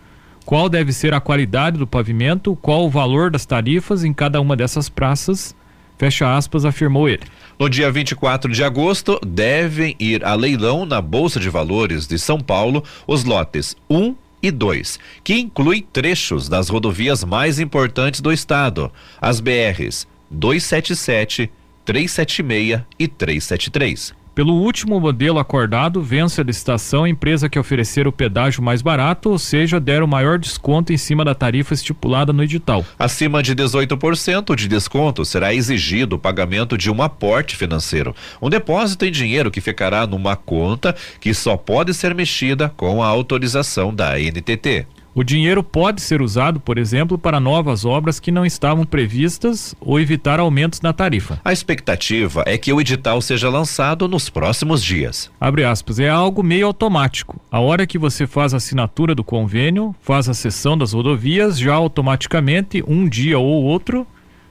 qual 0.45 0.67
deve 0.67 0.91
ser 0.91 1.13
a 1.13 1.19
qualidade 1.19 1.77
do 1.77 1.85
pavimento, 1.85 2.55
qual 2.55 2.85
o 2.85 2.89
valor 2.89 3.29
das 3.29 3.45
tarifas 3.45 4.03
em 4.03 4.13
cada 4.13 4.41
uma 4.41 4.55
dessas 4.55 4.89
praças, 4.89 5.53
Fecha 5.99 6.33
aspas, 6.33 6.63
afirmou 6.63 7.09
ele. 7.09 7.23
No 7.59 7.69
dia 7.69 7.91
24 7.91 8.49
de 8.53 8.63
agosto, 8.63 9.19
devem 9.21 9.97
ir 9.99 10.23
a 10.23 10.33
leilão 10.33 10.85
na 10.85 11.01
Bolsa 11.01 11.41
de 11.41 11.49
Valores 11.49 12.07
de 12.07 12.17
São 12.17 12.39
Paulo 12.39 12.81
os 13.05 13.25
lotes 13.25 13.75
1 13.89 14.15
e 14.41 14.49
2, 14.49 14.97
que 15.25 15.33
inclui 15.33 15.81
trechos 15.81 16.47
das 16.47 16.69
rodovias 16.69 17.25
mais 17.25 17.59
importantes 17.59 18.21
do 18.21 18.31
estado, 18.31 18.89
as 19.19 19.41
BRs 19.41 20.07
277, 20.31 21.51
376 21.83 22.81
e 22.97 23.05
373. 23.05 24.18
Pelo 24.39 24.53
último 24.53 25.01
modelo 25.01 25.37
acordado, 25.37 26.01
vence 26.01 26.39
a 26.39 26.43
licitação 26.45 27.03
a 27.03 27.09
empresa 27.09 27.49
que 27.49 27.59
oferecer 27.59 28.07
o 28.07 28.11
pedágio 28.13 28.63
mais 28.63 28.81
barato, 28.81 29.31
ou 29.31 29.37
seja, 29.37 29.81
der 29.81 30.01
o 30.01 30.07
maior 30.07 30.39
desconto 30.39 30.93
em 30.93 30.97
cima 30.97 31.25
da 31.25 31.35
tarifa 31.35 31.73
estipulada 31.73 32.31
no 32.31 32.41
edital. 32.41 32.85
Acima 32.97 33.43
de 33.43 33.53
18% 33.53 34.55
de 34.55 34.69
desconto 34.69 35.25
será 35.25 35.53
exigido 35.53 36.15
o 36.15 36.19
pagamento 36.19 36.77
de 36.77 36.89
um 36.89 37.03
aporte 37.03 37.57
financeiro, 37.57 38.15
um 38.41 38.49
depósito 38.49 39.03
em 39.03 39.11
dinheiro 39.11 39.51
que 39.51 39.59
ficará 39.59 40.07
numa 40.07 40.37
conta 40.37 40.95
que 41.19 41.33
só 41.33 41.57
pode 41.57 41.93
ser 41.93 42.15
mexida 42.15 42.71
com 42.77 43.03
a 43.03 43.07
autorização 43.07 43.93
da 43.93 44.17
NTT. 44.17 44.87
O 45.13 45.23
dinheiro 45.23 45.63
pode 45.63 46.01
ser 46.01 46.21
usado, 46.21 46.59
por 46.59 46.77
exemplo, 46.77 47.17
para 47.17 47.39
novas 47.39 47.83
obras 47.83 48.19
que 48.19 48.31
não 48.31 48.45
estavam 48.45 48.85
previstas 48.85 49.73
ou 49.81 49.99
evitar 49.99 50.39
aumentos 50.39 50.81
na 50.81 50.93
tarifa. 50.93 51.41
A 51.43 51.51
expectativa 51.51 52.43
é 52.45 52.57
que 52.57 52.71
o 52.71 52.79
edital 52.79 53.21
seja 53.21 53.49
lançado 53.49 54.07
nos 54.07 54.29
próximos 54.29 54.83
dias. 54.83 55.31
Abre 55.41 55.63
aspas, 55.63 55.99
é 55.99 56.07
algo 56.09 56.43
meio 56.43 56.67
automático. 56.67 57.39
A 57.51 57.59
hora 57.59 57.87
que 57.87 57.97
você 57.97 58.27
faz 58.27 58.53
a 58.53 58.57
assinatura 58.57 59.15
do 59.15 59.23
convênio, 59.23 59.95
faz 60.01 60.29
a 60.29 60.33
cessão 60.33 60.77
das 60.77 60.93
rodovias, 60.93 61.57
já 61.57 61.73
automaticamente, 61.73 62.83
um 62.87 63.09
dia 63.09 63.39
ou 63.39 63.63
outro, 63.63 64.05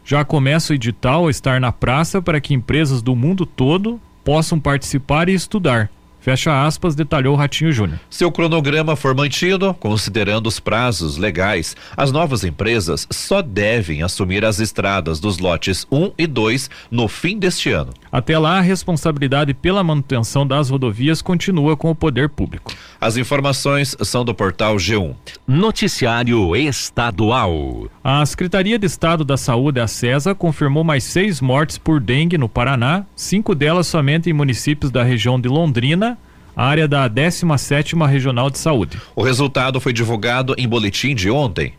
já 0.05 0.25
começa 0.25 0.73
o 0.73 0.77
edital 0.77 1.29
a 1.29 1.31
estar 1.31 1.61
na 1.61 1.71
praça 1.71 2.21
para 2.21 2.41
que 2.41 2.55
empresas 2.55 3.01
do 3.01 3.15
mundo 3.15 3.47
todo 3.47 4.01
possam 4.25 4.59
participar 4.59 5.29
e 5.29 5.35
estudar. 5.35 5.91
Fecha 6.29 6.67
aspas, 6.67 6.95
detalhou 6.95 7.35
Ratinho 7.35 7.73
Júnior. 7.73 7.99
Seu 8.11 8.31
cronograma 8.31 8.95
for 8.95 9.15
mantido, 9.15 9.73
considerando 9.73 10.47
os 10.47 10.61
prazos 10.61 11.17
legais, 11.17 11.75
as 11.97 12.13
novas 12.13 12.45
empresas 12.45 13.07
só 13.11 13.41
devem 13.41 14.03
assumir 14.03 14.45
as 14.45 14.61
estradas 14.61 15.21
dos 15.21 15.39
lotes 15.39 15.87
1 15.91 16.13
e 16.19 16.27
2 16.27 16.69
no 16.91 17.09
fim 17.09 17.39
deste 17.39 17.73
ano. 17.73 17.95
Até 18.11 18.39
lá, 18.39 18.59
a 18.59 18.63
responsabilidade 18.63 19.55
pela 19.55 19.85
manutenção 19.85 20.47
das 20.47 20.71
rodovias 20.71 21.21
continua 21.23 21.77
com 21.77 21.91
o 21.91 21.95
poder 21.95 22.29
público. 22.29 22.73
As 23.01 23.17
informações 23.17 23.97
são 24.03 24.25
do 24.25 24.35
portal 24.35 24.77
G1. 24.77 25.15
Noticiário 25.47 26.57
Estadual. 26.57 27.89
A 28.03 28.25
Secretaria 28.25 28.79
de 28.79 28.87
Estado 28.87 29.25
da 29.25 29.37
Saúde, 29.37 29.81
a 29.81 29.87
CESA, 29.87 30.35
confirmou 30.35 30.83
mais 30.83 31.05
seis 31.05 31.41
mortes 31.41 31.79
por 31.79 32.01
dengue 32.01 32.39
no 32.39 32.49
Paraná, 32.49 33.05
cinco 33.15 33.55
delas 33.55 33.87
somente 33.87 34.31
em 34.31 34.33
municípios 34.33 34.91
da 34.91 35.03
região 35.03 35.41
de 35.41 35.49
Londrina 35.49 36.19
área 36.59 36.89
da 36.89 37.09
17ª 37.09 38.05
Regional 38.09 38.51
de 38.51 38.59
Saúde. 38.59 39.01
O 39.15 39.23
resultado 39.23 39.81
foi 39.81 39.93
divulgado 39.93 40.57
em 40.59 40.69
boletim 40.69 41.15
de 41.15 41.31
ontem. 41.31 41.73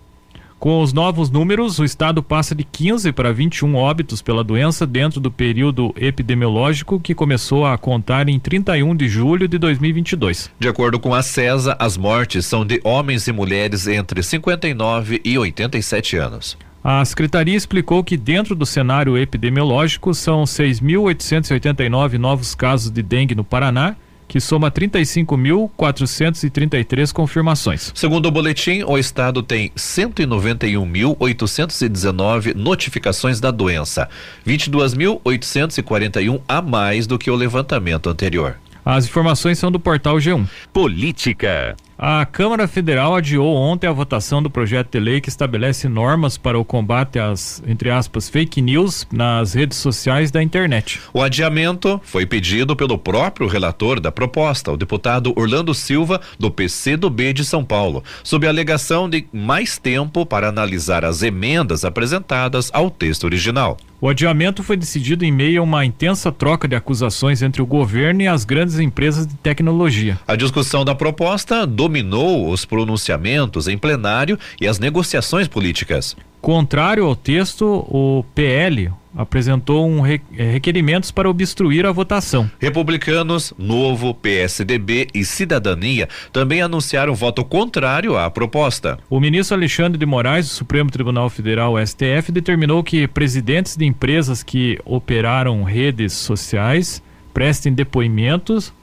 Com 0.59 0.81
os 0.81 0.91
novos 0.91 1.29
números, 1.29 1.79
o 1.79 1.85
estado 1.85 2.21
passa 2.21 2.53
de 2.53 2.65
15 2.65 3.13
para 3.13 3.31
21 3.31 3.75
óbitos 3.75 4.21
pela 4.21 4.43
doença 4.43 4.85
dentro 4.85 5.21
do 5.21 5.31
período 5.31 5.95
epidemiológico 5.95 6.99
que 6.99 7.15
começou 7.15 7.65
a 7.65 7.77
contar 7.77 8.27
em 8.27 8.37
31 8.37 8.93
de 8.93 9.07
julho 9.07 9.47
de 9.47 9.57
2022. 9.57 10.51
De 10.59 10.67
acordo 10.67 10.99
com 10.99 11.13
a 11.13 11.23
CESA, 11.23 11.77
as 11.79 11.95
mortes 11.95 12.45
são 12.45 12.65
de 12.65 12.81
homens 12.83 13.25
e 13.29 13.31
mulheres 13.31 13.87
entre 13.87 14.21
59 14.21 15.21
e 15.23 15.37
87 15.37 16.17
anos. 16.17 16.57
A 16.83 17.05
secretaria 17.05 17.55
explicou 17.55 18.03
que 18.03 18.17
dentro 18.17 18.53
do 18.53 18.65
cenário 18.65 19.17
epidemiológico 19.17 20.13
são 20.13 20.43
6.889 20.43 22.17
novos 22.17 22.53
casos 22.53 22.91
de 22.91 23.01
dengue 23.01 23.33
no 23.33 23.45
Paraná 23.45 23.95
que 24.29 24.39
soma 24.39 24.71
35.433 24.71 27.11
confirmações. 27.11 27.91
Segundo 27.95 28.27
o 28.27 28.31
boletim, 28.31 28.83
o 28.83 28.97
estado 28.97 29.43
tem 29.43 29.71
191.819 29.75 32.55
notificações 32.55 33.41
da 33.41 33.51
doença, 33.51 34.07
22.841 34.47 36.39
a 36.47 36.61
mais 36.61 37.07
do 37.07 37.17
que 37.17 37.31
o 37.31 37.35
levantamento 37.35 38.07
anterior. 38.07 38.57
As 38.83 39.05
informações 39.05 39.59
são 39.59 39.71
do 39.71 39.79
portal 39.79 40.17
G1. 40.17 40.47
Política. 40.73 41.75
A 42.01 42.25
Câmara 42.25 42.65
Federal 42.65 43.13
adiou 43.13 43.53
ontem 43.53 43.85
a 43.85 43.91
votação 43.91 44.41
do 44.41 44.49
projeto 44.49 44.91
de 44.93 44.99
lei 45.01 45.19
que 45.19 45.27
estabelece 45.27 45.89
normas 45.89 46.37
para 46.37 46.57
o 46.57 46.63
combate 46.63 47.19
às, 47.19 47.61
entre 47.67 47.91
aspas, 47.91 48.29
fake 48.29 48.61
news 48.61 49.05
nas 49.11 49.53
redes 49.53 49.77
sociais 49.77 50.31
da 50.31 50.41
internet. 50.41 51.01
O 51.13 51.21
adiamento 51.21 51.99
foi 52.01 52.25
pedido 52.25 52.73
pelo 52.73 52.97
próprio 52.97 53.49
relator 53.49 53.99
da 53.99 54.13
proposta, 54.13 54.71
o 54.71 54.77
deputado 54.77 55.33
Orlando 55.35 55.73
Silva, 55.73 56.21
do 56.39 56.49
PCdoB 56.49 57.33
de 57.33 57.43
São 57.43 57.65
Paulo, 57.65 58.01
sob 58.23 58.47
a 58.47 58.49
alegação 58.49 59.09
de 59.09 59.27
mais 59.33 59.77
tempo 59.77 60.25
para 60.25 60.47
analisar 60.47 61.03
as 61.03 61.21
emendas 61.21 61.83
apresentadas 61.83 62.69
ao 62.73 62.89
texto 62.89 63.25
original. 63.25 63.77
O 64.01 64.07
adiamento 64.07 64.63
foi 64.63 64.77
decidido 64.77 65.25
em 65.25 65.31
meio 65.31 65.59
a 65.59 65.63
uma 65.63 65.83
intensa 65.83 66.31
troca 66.31 66.69
de 66.69 66.75
acusações 66.75 67.41
entre 67.41 67.61
o 67.61 67.65
governo 67.65 68.21
e 68.21 68.27
as 68.29 68.45
grandes 68.45 68.79
empresas 68.79 69.27
de 69.27 69.35
tecnologia. 69.35 70.17
A 70.25 70.37
discussão 70.37 70.85
da 70.85 70.95
proposta 70.95 71.67
dominou 71.67 72.49
os 72.49 72.63
pronunciamentos 72.63 73.67
em 73.67 73.77
plenário 73.77 74.39
e 74.61 74.65
as 74.65 74.79
negociações 74.79 75.49
políticas. 75.49 76.15
Contrário 76.41 77.05
ao 77.05 77.15
texto, 77.15 77.65
o 77.65 78.23
PL 78.33 78.91
apresentou 79.15 79.87
um 79.87 80.05
eh, 80.05 80.19
requerimentos 80.51 81.11
para 81.11 81.29
obstruir 81.29 81.85
a 81.85 81.91
votação. 81.91 82.49
Republicanos, 82.59 83.53
Novo, 83.57 84.13
PSDB 84.13 85.07
e 85.13 85.25
Cidadania 85.25 86.07
também 86.31 86.61
anunciaram 86.61 87.13
voto 87.15 87.43
contrário 87.43 88.17
à 88.17 88.29
proposta. 88.29 88.97
O 89.09 89.19
ministro 89.19 89.57
Alexandre 89.57 89.97
de 89.97 90.05
Moraes, 90.05 90.47
do 90.47 90.51
Supremo 90.51 90.89
Tribunal 90.89 91.29
Federal, 91.29 91.75
STF, 91.85 92.31
determinou 92.31 92.83
que 92.83 93.07
presidentes 93.07 93.75
de 93.75 93.85
empresas 93.85 94.43
que 94.43 94.79
operaram 94.85 95.63
redes 95.63 96.13
sociais 96.13 97.01
prestem 97.33 97.73
depoimentos 97.73 98.73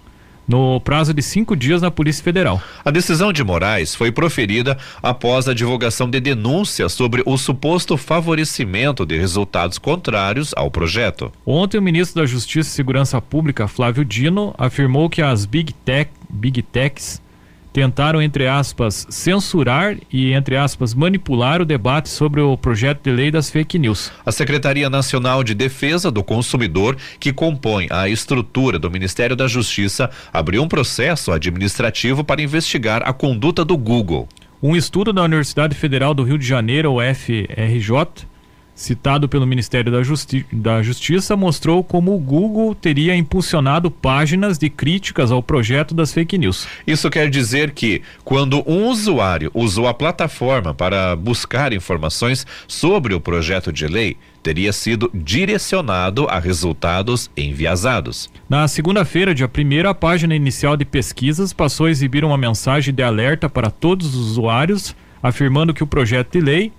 no 0.47 0.81
prazo 0.81 1.13
de 1.13 1.23
cinco 1.23 1.57
dias 1.57 1.83
na 1.83 1.91
Polícia 1.91 2.23
Federal. 2.23 2.61
A 2.85 2.91
decisão 2.91 3.33
de 3.33 3.43
Moraes 3.43 3.95
foi 3.95 4.13
proferida 4.13 4.79
após 5.03 5.49
a 5.49 5.55
divulgação 5.55 6.09
de 6.09 6.21
denúncias 6.21 6.93
sobre 6.93 7.23
o 7.27 7.37
suposto 7.37 7.97
favorecimento 7.97 9.05
de 9.05 9.19
resultados 9.19 9.79
contrários 9.79 10.53
ao 10.57 10.71
projeto. 10.71 11.33
Ontem, 11.45 11.79
o 11.79 11.83
ministro 11.83 12.21
da 12.21 12.27
Justiça 12.27 12.71
e 12.71 12.73
Segurança 12.73 13.21
Pública, 13.21 13.69
Flávio 13.69 14.05
Dino, 14.05 14.55
afirmou 14.57 15.11
que 15.11 15.23
as 15.23 15.45
Big, 15.45 15.73
Tech, 15.73 16.11
Big 16.29 16.63
Techs 16.63 17.21
tentaram, 17.77 18.23
entre 18.23 18.49
aspas, 18.49 19.07
censurar 19.11 19.99
e, 20.11 20.33
entre 20.33 20.57
aspas, 20.57 20.95
manipular 20.95 21.61
o 21.61 21.65
debate 21.67 22.09
sobre 22.09 22.41
o 22.41 22.57
projeto 22.57 23.03
de 23.03 23.11
lei 23.11 23.31
das 23.31 23.51
fake 23.51 23.79
news. 23.79 24.11
A 24.25 24.33
Secretaria 24.33 24.89
Nacional 24.89 25.45
de 25.45 25.53
Defesa 25.53 26.11
do 26.11 26.25
Consumidor, 26.25 26.97
que 27.21 27.35
compõe 27.35 27.87
a 27.91 28.09
estrutura 28.09 28.79
do 28.79 28.91
Ministério 28.91 29.37
da 29.37 29.47
Justiça, 29.47 30.09
abriu 30.33 30.63
um 30.63 30.69
processo 30.69 31.31
administrativo 31.31 32.25
para 32.25 32.41
investigar 32.41 33.03
a 33.07 33.13
conduta 33.13 33.63
do 33.63 33.77
Google. 33.77 34.27
Um 34.63 34.75
estudo 34.75 35.13
da 35.13 35.23
Universidade 35.23 35.75
Federal 35.75 36.15
do 36.15 36.23
Rio 36.23 36.39
de 36.39 36.47
Janeiro, 36.47 36.95
UFRJ, 36.95 38.27
citado 38.77 39.27
pelo 39.27 39.47
Ministério 39.47 39.91
da, 39.91 40.03
Justi 40.03 40.47
da, 40.53 40.83
Justiça, 40.83 41.35
mostrou 41.35 41.83
como 41.83 42.15
o 42.15 42.19
Google 42.19 42.75
teria 42.75 43.17
impulsionado 43.17 43.91
páginas 43.91 44.59
de 44.59 44.69
críticas 44.69 45.33
ao 45.33 45.43
projeto 45.43 45.95
das 45.95 46.13
fake 46.13 46.37
news. 46.37 46.69
Isso 46.87 47.09
quer 47.09 47.31
dizer 47.31 47.71
que, 47.71 48.03
quando 48.23 48.63
um 48.71 48.87
usuário 48.89 49.51
usou 49.55 49.89
a 49.89 49.95
plataforma 49.95 50.75
para 50.75 51.17
buscar 51.17 51.73
informações 51.73 52.47
sobre 52.69 53.15
o 53.15 53.21
projeto 53.21 53.73
de 53.73 53.87
lei, 53.87 54.17
teria 54.43 54.73
sido 54.73 55.11
direcionado 55.13 56.27
a 56.29 56.39
resultados 56.39 57.31
enviesados. 57.37 58.31
Na 58.49 58.69
segunda-feira, 58.69 59.35
dia 59.35 59.51
1, 59.51 59.89
a 59.89 59.95
página 59.95 60.37
inicial 60.37 60.77
de 60.77 60.85
pesquisas 60.85 61.53
passou 61.53 61.87
a 61.87 61.91
exibir 61.91 62.25
uma 62.25 62.37
mensagem 62.37 62.95
de 62.95 63.03
alerta 63.03 63.49
para 63.49 63.71
todos 63.71 64.15
os 64.15 64.33
usuários, 64.33 64.95
afirmando 65.23 65.73
que 65.73 65.83
o 65.83 65.87
projeto 65.87 66.33
de 66.33 66.41
lei 66.41 66.73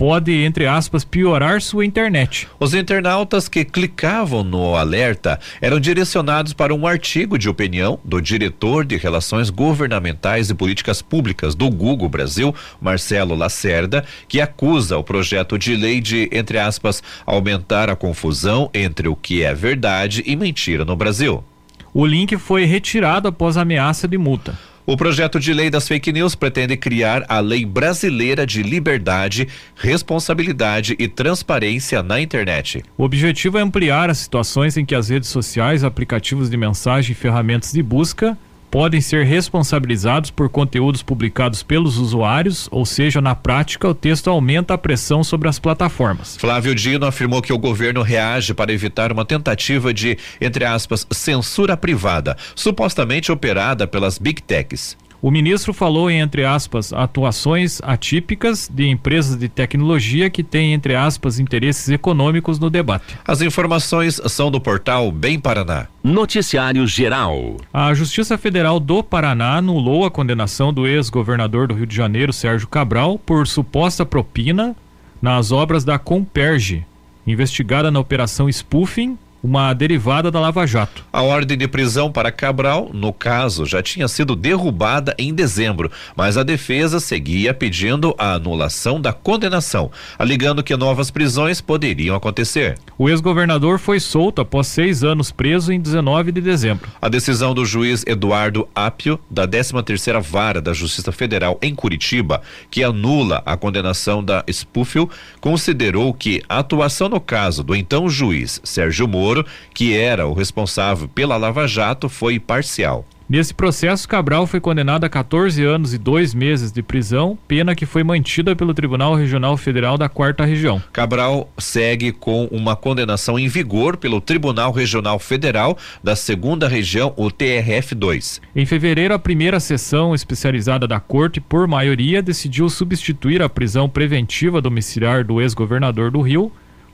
pode, 0.00 0.32
entre 0.32 0.66
aspas, 0.66 1.04
piorar 1.04 1.60
sua 1.60 1.84
internet. 1.84 2.48
Os 2.58 2.72
internautas 2.72 3.50
que 3.50 3.66
clicavam 3.66 4.42
no 4.42 4.74
alerta 4.74 5.38
eram 5.60 5.78
direcionados 5.78 6.54
para 6.54 6.74
um 6.74 6.86
artigo 6.86 7.36
de 7.36 7.50
opinião 7.50 8.00
do 8.02 8.18
diretor 8.18 8.82
de 8.82 8.96
Relações 8.96 9.50
Governamentais 9.50 10.48
e 10.48 10.54
Políticas 10.54 11.02
Públicas 11.02 11.54
do 11.54 11.68
Google 11.68 12.08
Brasil, 12.08 12.54
Marcelo 12.80 13.34
Lacerda, 13.34 14.02
que 14.26 14.40
acusa 14.40 14.96
o 14.96 15.04
projeto 15.04 15.58
de 15.58 15.76
lei 15.76 16.00
de, 16.00 16.30
entre 16.32 16.58
aspas, 16.58 17.02
aumentar 17.26 17.90
a 17.90 17.94
confusão 17.94 18.70
entre 18.72 19.06
o 19.06 19.14
que 19.14 19.42
é 19.42 19.52
verdade 19.52 20.22
e 20.24 20.34
mentira 20.34 20.82
no 20.82 20.96
Brasil. 20.96 21.44
O 21.92 22.06
link 22.06 22.38
foi 22.38 22.64
retirado 22.64 23.28
após 23.28 23.58
ameaça 23.58 24.08
de 24.08 24.16
multa. 24.16 24.69
O 24.90 24.96
projeto 24.96 25.38
de 25.38 25.54
lei 25.54 25.70
das 25.70 25.86
fake 25.86 26.10
news 26.10 26.34
pretende 26.34 26.76
criar 26.76 27.24
a 27.28 27.38
Lei 27.38 27.64
Brasileira 27.64 28.44
de 28.44 28.60
Liberdade, 28.60 29.46
Responsabilidade 29.76 30.96
e 30.98 31.06
Transparência 31.06 32.02
na 32.02 32.20
Internet. 32.20 32.82
O 32.98 33.04
objetivo 33.04 33.56
é 33.56 33.60
ampliar 33.60 34.10
as 34.10 34.18
situações 34.18 34.76
em 34.76 34.84
que 34.84 34.96
as 34.96 35.08
redes 35.08 35.28
sociais, 35.28 35.84
aplicativos 35.84 36.50
de 36.50 36.56
mensagem 36.56 37.12
e 37.12 37.14
ferramentas 37.14 37.70
de 37.70 37.80
busca 37.84 38.36
podem 38.70 39.00
ser 39.00 39.24
responsabilizados 39.24 40.30
por 40.30 40.48
conteúdos 40.48 41.02
publicados 41.02 41.62
pelos 41.62 41.98
usuários, 41.98 42.68
ou 42.70 42.86
seja, 42.86 43.20
na 43.20 43.34
prática, 43.34 43.88
o 43.88 43.94
texto 43.94 44.30
aumenta 44.30 44.74
a 44.74 44.78
pressão 44.78 45.24
sobre 45.24 45.48
as 45.48 45.58
plataformas. 45.58 46.36
Flávio 46.36 46.74
Dino 46.74 47.06
afirmou 47.06 47.42
que 47.42 47.52
o 47.52 47.58
governo 47.58 48.02
reage 48.02 48.54
para 48.54 48.72
evitar 48.72 49.12
uma 49.12 49.24
tentativa 49.24 49.92
de, 49.92 50.16
entre 50.40 50.64
aspas, 50.64 51.06
censura 51.10 51.76
privada, 51.76 52.36
supostamente 52.54 53.32
operada 53.32 53.86
pelas 53.86 54.18
Big 54.18 54.42
Techs. 54.42 54.96
O 55.22 55.30
ministro 55.30 55.74
falou 55.74 56.10
em, 56.10 56.20
entre 56.20 56.46
aspas, 56.46 56.94
atuações 56.94 57.78
atípicas 57.82 58.70
de 58.72 58.88
empresas 58.88 59.36
de 59.36 59.50
tecnologia 59.50 60.30
que 60.30 60.42
têm, 60.42 60.72
entre 60.72 60.94
aspas, 60.94 61.38
interesses 61.38 61.90
econômicos 61.90 62.58
no 62.58 62.70
debate. 62.70 63.18
As 63.26 63.42
informações 63.42 64.18
são 64.28 64.50
do 64.50 64.58
portal 64.58 65.12
Bem 65.12 65.38
Paraná. 65.38 65.88
Noticiário 66.02 66.86
Geral. 66.86 67.58
A 67.70 67.92
Justiça 67.92 68.38
Federal 68.38 68.80
do 68.80 69.02
Paraná 69.02 69.56
anulou 69.56 70.06
a 70.06 70.10
condenação 70.10 70.72
do 70.72 70.86
ex-governador 70.86 71.68
do 71.68 71.74
Rio 71.74 71.86
de 71.86 71.94
Janeiro, 71.94 72.32
Sérgio 72.32 72.66
Cabral, 72.66 73.18
por 73.18 73.46
suposta 73.46 74.06
propina 74.06 74.74
nas 75.20 75.52
obras 75.52 75.84
da 75.84 75.98
Comperge, 75.98 76.86
investigada 77.26 77.90
na 77.90 78.00
Operação 78.00 78.50
Spoofing 78.50 79.18
uma 79.42 79.72
derivada 79.72 80.30
da 80.30 80.38
Lava 80.38 80.66
Jato. 80.66 81.04
A 81.12 81.22
ordem 81.22 81.56
de 81.56 81.66
prisão 81.66 82.12
para 82.12 82.30
Cabral, 82.30 82.90
no 82.92 83.12
caso, 83.12 83.64
já 83.64 83.82
tinha 83.82 84.06
sido 84.08 84.36
derrubada 84.36 85.14
em 85.18 85.34
dezembro, 85.34 85.90
mas 86.14 86.36
a 86.36 86.42
defesa 86.42 87.00
seguia 87.00 87.54
pedindo 87.54 88.14
a 88.18 88.34
anulação 88.34 89.00
da 89.00 89.12
condenação, 89.12 89.90
alegando 90.18 90.62
que 90.62 90.76
novas 90.76 91.10
prisões 91.10 91.60
poderiam 91.60 92.14
acontecer. 92.14 92.78
O 92.98 93.08
ex-governador 93.08 93.78
foi 93.78 93.98
solto 93.98 94.40
após 94.40 94.66
seis 94.66 95.02
anos 95.02 95.32
preso 95.32 95.72
em 95.72 95.80
19 95.80 96.32
de 96.32 96.40
dezembro. 96.40 96.88
A 97.00 97.08
decisão 97.08 97.54
do 97.54 97.64
juiz 97.64 98.04
Eduardo 98.06 98.68
Apio, 98.74 99.18
da 99.30 99.46
13 99.46 99.82
terceira 99.82 100.20
Vara 100.20 100.60
da 100.60 100.72
Justiça 100.72 101.12
Federal 101.12 101.58
em 101.62 101.74
Curitiba, 101.74 102.42
que 102.70 102.84
anula 102.84 103.42
a 103.46 103.56
condenação 103.56 104.22
da 104.22 104.44
Spufil, 104.50 105.08
considerou 105.40 106.12
que 106.12 106.42
a 106.48 106.58
atuação 106.58 107.08
no 107.08 107.20
caso 107.20 107.62
do 107.62 107.74
então 107.74 108.08
juiz 108.08 108.60
Sérgio 108.64 109.08
Moro 109.08 109.29
Moro, 109.30 109.46
que 109.72 109.96
era 109.96 110.26
o 110.26 110.34
responsável 110.34 111.06
pela 111.06 111.36
Lava 111.36 111.66
Jato, 111.68 112.08
foi 112.08 112.40
parcial. 112.40 113.06
Nesse 113.28 113.54
processo, 113.54 114.08
Cabral 114.08 114.44
foi 114.44 114.58
condenado 114.58 115.04
a 115.04 115.08
14 115.08 115.62
anos 115.62 115.94
e 115.94 115.98
dois 115.98 116.34
meses 116.34 116.72
de 116.72 116.82
prisão, 116.82 117.38
pena 117.46 117.76
que 117.76 117.86
foi 117.86 118.02
mantida 118.02 118.56
pelo 118.56 118.74
Tribunal 118.74 119.14
Regional 119.14 119.56
Federal 119.56 119.96
da 119.96 120.08
Quarta 120.08 120.44
Região. 120.44 120.82
Cabral 120.92 121.48
segue 121.56 122.10
com 122.10 122.46
uma 122.46 122.74
condenação 122.74 123.38
em 123.38 123.46
vigor 123.46 123.96
pelo 123.96 124.20
Tribunal 124.20 124.72
Regional 124.72 125.20
Federal 125.20 125.78
da 126.02 126.16
Segunda 126.16 126.66
Região, 126.66 127.14
o 127.16 127.28
TRF2. 127.30 128.40
Em 128.56 128.66
fevereiro, 128.66 129.14
a 129.14 129.18
primeira 129.18 129.60
sessão 129.60 130.12
especializada 130.12 130.88
da 130.88 130.98
Corte, 130.98 131.40
por 131.40 131.68
maioria, 131.68 132.20
decidiu 132.20 132.68
substituir 132.68 133.42
a 133.42 133.48
prisão 133.48 133.88
preventiva 133.88 134.60
domiciliar 134.60 135.24
do 135.24 135.40
ex-governador 135.40 136.10
do 136.10 136.20
Rio 136.20 136.50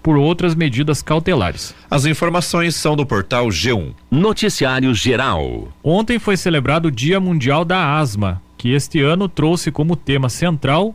por 0.06 0.16
outras 0.16 0.54
medidas 0.54 1.02
cautelares. 1.02 1.74
As 1.90 2.06
informações 2.06 2.76
são 2.76 2.94
do 2.94 3.04
portal 3.04 3.48
G1. 3.48 3.92
Noticiário 4.08 4.94
Geral. 4.94 5.66
Ontem 5.82 6.16
foi 6.16 6.36
celebrado 6.36 6.86
o 6.86 6.90
Dia 6.92 7.18
Mundial 7.18 7.64
da 7.64 7.98
Asma, 7.98 8.40
que 8.56 8.70
este 8.70 9.00
ano 9.00 9.28
trouxe 9.28 9.72
como 9.72 9.96
tema 9.96 10.28
central 10.28 10.94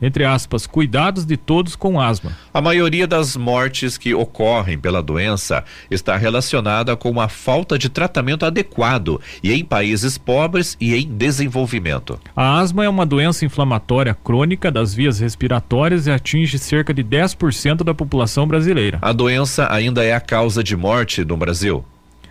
entre 0.00 0.24
aspas, 0.24 0.66
cuidados 0.66 1.24
de 1.24 1.36
todos 1.36 1.76
com 1.76 2.00
asma. 2.00 2.32
A 2.52 2.60
maioria 2.60 3.06
das 3.06 3.36
mortes 3.36 3.96
que 3.96 4.14
ocorrem 4.14 4.78
pela 4.78 5.02
doença 5.02 5.64
está 5.90 6.16
relacionada 6.16 6.96
com 6.96 7.20
a 7.20 7.28
falta 7.28 7.78
de 7.78 7.88
tratamento 7.88 8.44
adequado 8.44 9.20
e 9.42 9.52
em 9.52 9.64
países 9.64 10.18
pobres 10.18 10.76
e 10.80 10.94
em 10.94 11.08
desenvolvimento. 11.08 12.18
A 12.34 12.58
asma 12.58 12.84
é 12.84 12.88
uma 12.88 13.06
doença 13.06 13.44
inflamatória 13.44 14.14
crônica 14.14 14.70
das 14.70 14.94
vias 14.94 15.18
respiratórias 15.18 16.06
e 16.06 16.10
atinge 16.10 16.58
cerca 16.58 16.92
de 16.92 17.02
10% 17.02 17.84
da 17.84 17.94
população 17.94 18.46
brasileira. 18.46 18.98
A 19.00 19.12
doença 19.12 19.66
ainda 19.70 20.04
é 20.04 20.14
a 20.14 20.20
causa 20.20 20.62
de 20.62 20.76
morte 20.76 21.24
no 21.24 21.36
Brasil. 21.36 21.84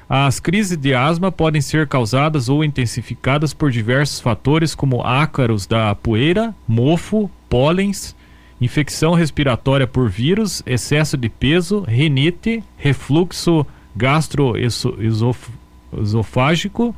As 0.08 0.40
crises 0.40 0.78
de 0.78 0.94
asma 0.94 1.32
podem 1.32 1.62
ser 1.62 1.88
causadas 1.88 2.48
ou 2.50 2.64
intensificadas 2.64 3.52
por 3.54 3.72
diversos 3.72 4.20
fatores, 4.20 4.76
como 4.76 5.02
ácaros 5.02 5.66
da 5.66 5.96
poeira, 5.96 6.54
mofo, 6.68 7.32
pólens, 7.50 8.16
infecção 8.60 9.14
respiratória 9.14 9.88
por 9.88 10.10
vírus, 10.10 10.62
excesso 10.66 11.16
de 11.18 11.30
peso, 11.30 11.86
rinite, 11.88 12.62
refluxo 12.78 13.66
gastroesofágico, 13.96 16.96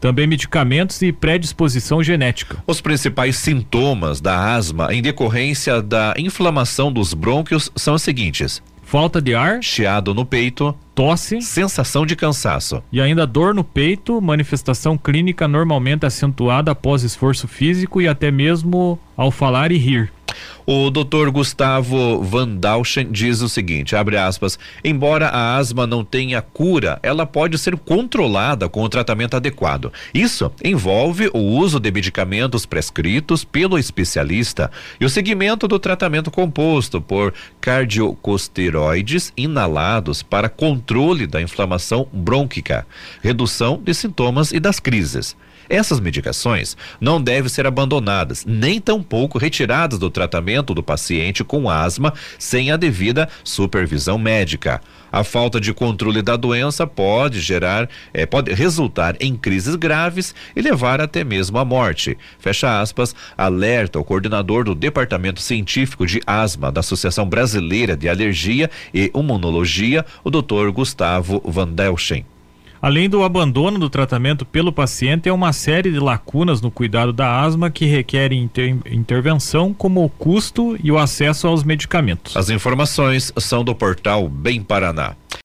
também 0.00 0.26
medicamentos 0.26 1.00
e 1.00 1.12
predisposição 1.12 2.02
genética. 2.02 2.58
Os 2.66 2.80
principais 2.80 3.36
sintomas 3.36 4.20
da 4.20 4.54
asma 4.54 4.92
em 4.92 5.00
decorrência 5.00 5.80
da 5.80 6.12
inflamação 6.18 6.92
dos 6.92 7.14
brônquios 7.14 7.70
são 7.74 7.94
os 7.94 8.02
seguintes: 8.02 8.62
falta 8.84 9.20
de 9.20 9.34
ar, 9.34 9.62
chiado 9.62 10.14
no 10.14 10.24
peito, 10.24 10.74
tosse, 10.94 11.42
sensação 11.42 12.06
de 12.06 12.14
cansaço 12.14 12.82
e 12.92 13.00
ainda 13.00 13.26
dor 13.26 13.52
no 13.52 13.64
peito, 13.64 14.20
manifestação 14.20 14.96
clínica 14.96 15.48
normalmente 15.48 16.06
acentuada 16.06 16.70
após 16.70 17.02
esforço 17.02 17.48
físico 17.48 18.00
e 18.00 18.06
até 18.06 18.30
mesmo 18.30 18.98
ao 19.16 19.30
falar 19.30 19.72
e 19.72 19.76
rir. 19.76 20.12
O 20.66 20.90
doutor 20.90 21.30
Gustavo 21.30 22.22
Van 22.22 22.48
Dauschen 22.48 23.10
diz 23.10 23.40
o 23.42 23.48
seguinte, 23.48 23.94
abre 23.94 24.16
aspas, 24.16 24.58
embora 24.82 25.28
a 25.28 25.56
asma 25.56 25.86
não 25.86 26.04
tenha 26.04 26.40
cura, 26.40 26.98
ela 27.02 27.26
pode 27.26 27.58
ser 27.58 27.76
controlada 27.76 28.68
com 28.68 28.82
o 28.82 28.88
tratamento 28.88 29.36
adequado. 29.36 29.92
Isso 30.12 30.50
envolve 30.62 31.30
o 31.34 31.38
uso 31.38 31.78
de 31.78 31.90
medicamentos 31.90 32.64
prescritos 32.64 33.44
pelo 33.44 33.78
especialista 33.78 34.70
e 35.00 35.04
o 35.04 35.10
seguimento 35.10 35.68
do 35.68 35.78
tratamento 35.78 36.30
composto 36.30 37.00
por 37.00 37.34
cardiocosteroides 37.60 39.32
inalados 39.36 40.22
para 40.22 40.48
controle 40.48 41.26
da 41.26 41.42
inflamação 41.42 42.08
brônquica, 42.12 42.86
redução 43.22 43.80
de 43.82 43.92
sintomas 43.94 44.52
e 44.52 44.60
das 44.60 44.80
crises. 44.80 45.36
Essas 45.68 46.00
medicações 46.00 46.76
não 47.00 47.20
devem 47.20 47.48
ser 47.48 47.66
abandonadas, 47.66 48.44
nem 48.46 48.80
tampouco 48.80 49.38
retiradas 49.38 49.98
do 49.98 50.10
tratamento 50.10 50.74
do 50.74 50.82
paciente 50.82 51.42
com 51.44 51.68
asma 51.68 52.12
sem 52.38 52.70
a 52.70 52.76
devida 52.76 53.28
supervisão 53.42 54.18
médica. 54.18 54.80
A 55.14 55.22
falta 55.22 55.60
de 55.60 55.72
controle 55.72 56.22
da 56.22 56.34
doença 56.34 56.88
pode 56.88 57.40
gerar, 57.40 57.88
eh, 58.12 58.26
pode 58.26 58.52
resultar 58.52 59.14
em 59.20 59.36
crises 59.36 59.76
graves 59.76 60.34
e 60.56 60.60
levar 60.60 61.00
até 61.00 61.22
mesmo 61.22 61.56
à 61.56 61.64
morte. 61.64 62.18
Fecha 62.40 62.80
aspas, 62.80 63.14
alerta 63.38 64.00
o 64.00 64.04
coordenador 64.04 64.64
do 64.64 64.74
Departamento 64.74 65.40
Científico 65.40 66.04
de 66.04 66.20
Asma 66.26 66.72
da 66.72 66.80
Associação 66.80 67.28
Brasileira 67.28 67.96
de 67.96 68.08
Alergia 68.08 68.68
e 68.92 69.12
Imunologia, 69.14 70.04
o 70.24 70.30
Dr. 70.30 70.70
Gustavo 70.72 71.40
Van 71.44 71.68
Delschen. 71.68 72.33
Além 72.84 73.08
do 73.08 73.24
abandono 73.24 73.78
do 73.78 73.88
tratamento 73.88 74.44
pelo 74.44 74.70
paciente, 74.70 75.26
é 75.26 75.32
uma 75.32 75.54
série 75.54 75.90
de 75.90 75.98
lacunas 75.98 76.60
no 76.60 76.70
cuidado 76.70 77.14
da 77.14 77.40
asma 77.40 77.70
que 77.70 77.86
requerem 77.86 78.42
inter 78.42 78.76
intervenção, 78.84 79.72
como 79.72 80.04
o 80.04 80.10
custo 80.10 80.76
e 80.84 80.92
o 80.92 80.98
acesso 80.98 81.46
aos 81.46 81.64
medicamentos. 81.64 82.36
As 82.36 82.50
informações 82.50 83.32
são 83.38 83.64
do 83.64 83.74
portal 83.74 84.28
Bem 84.28 84.62
Paraná. 84.62 85.16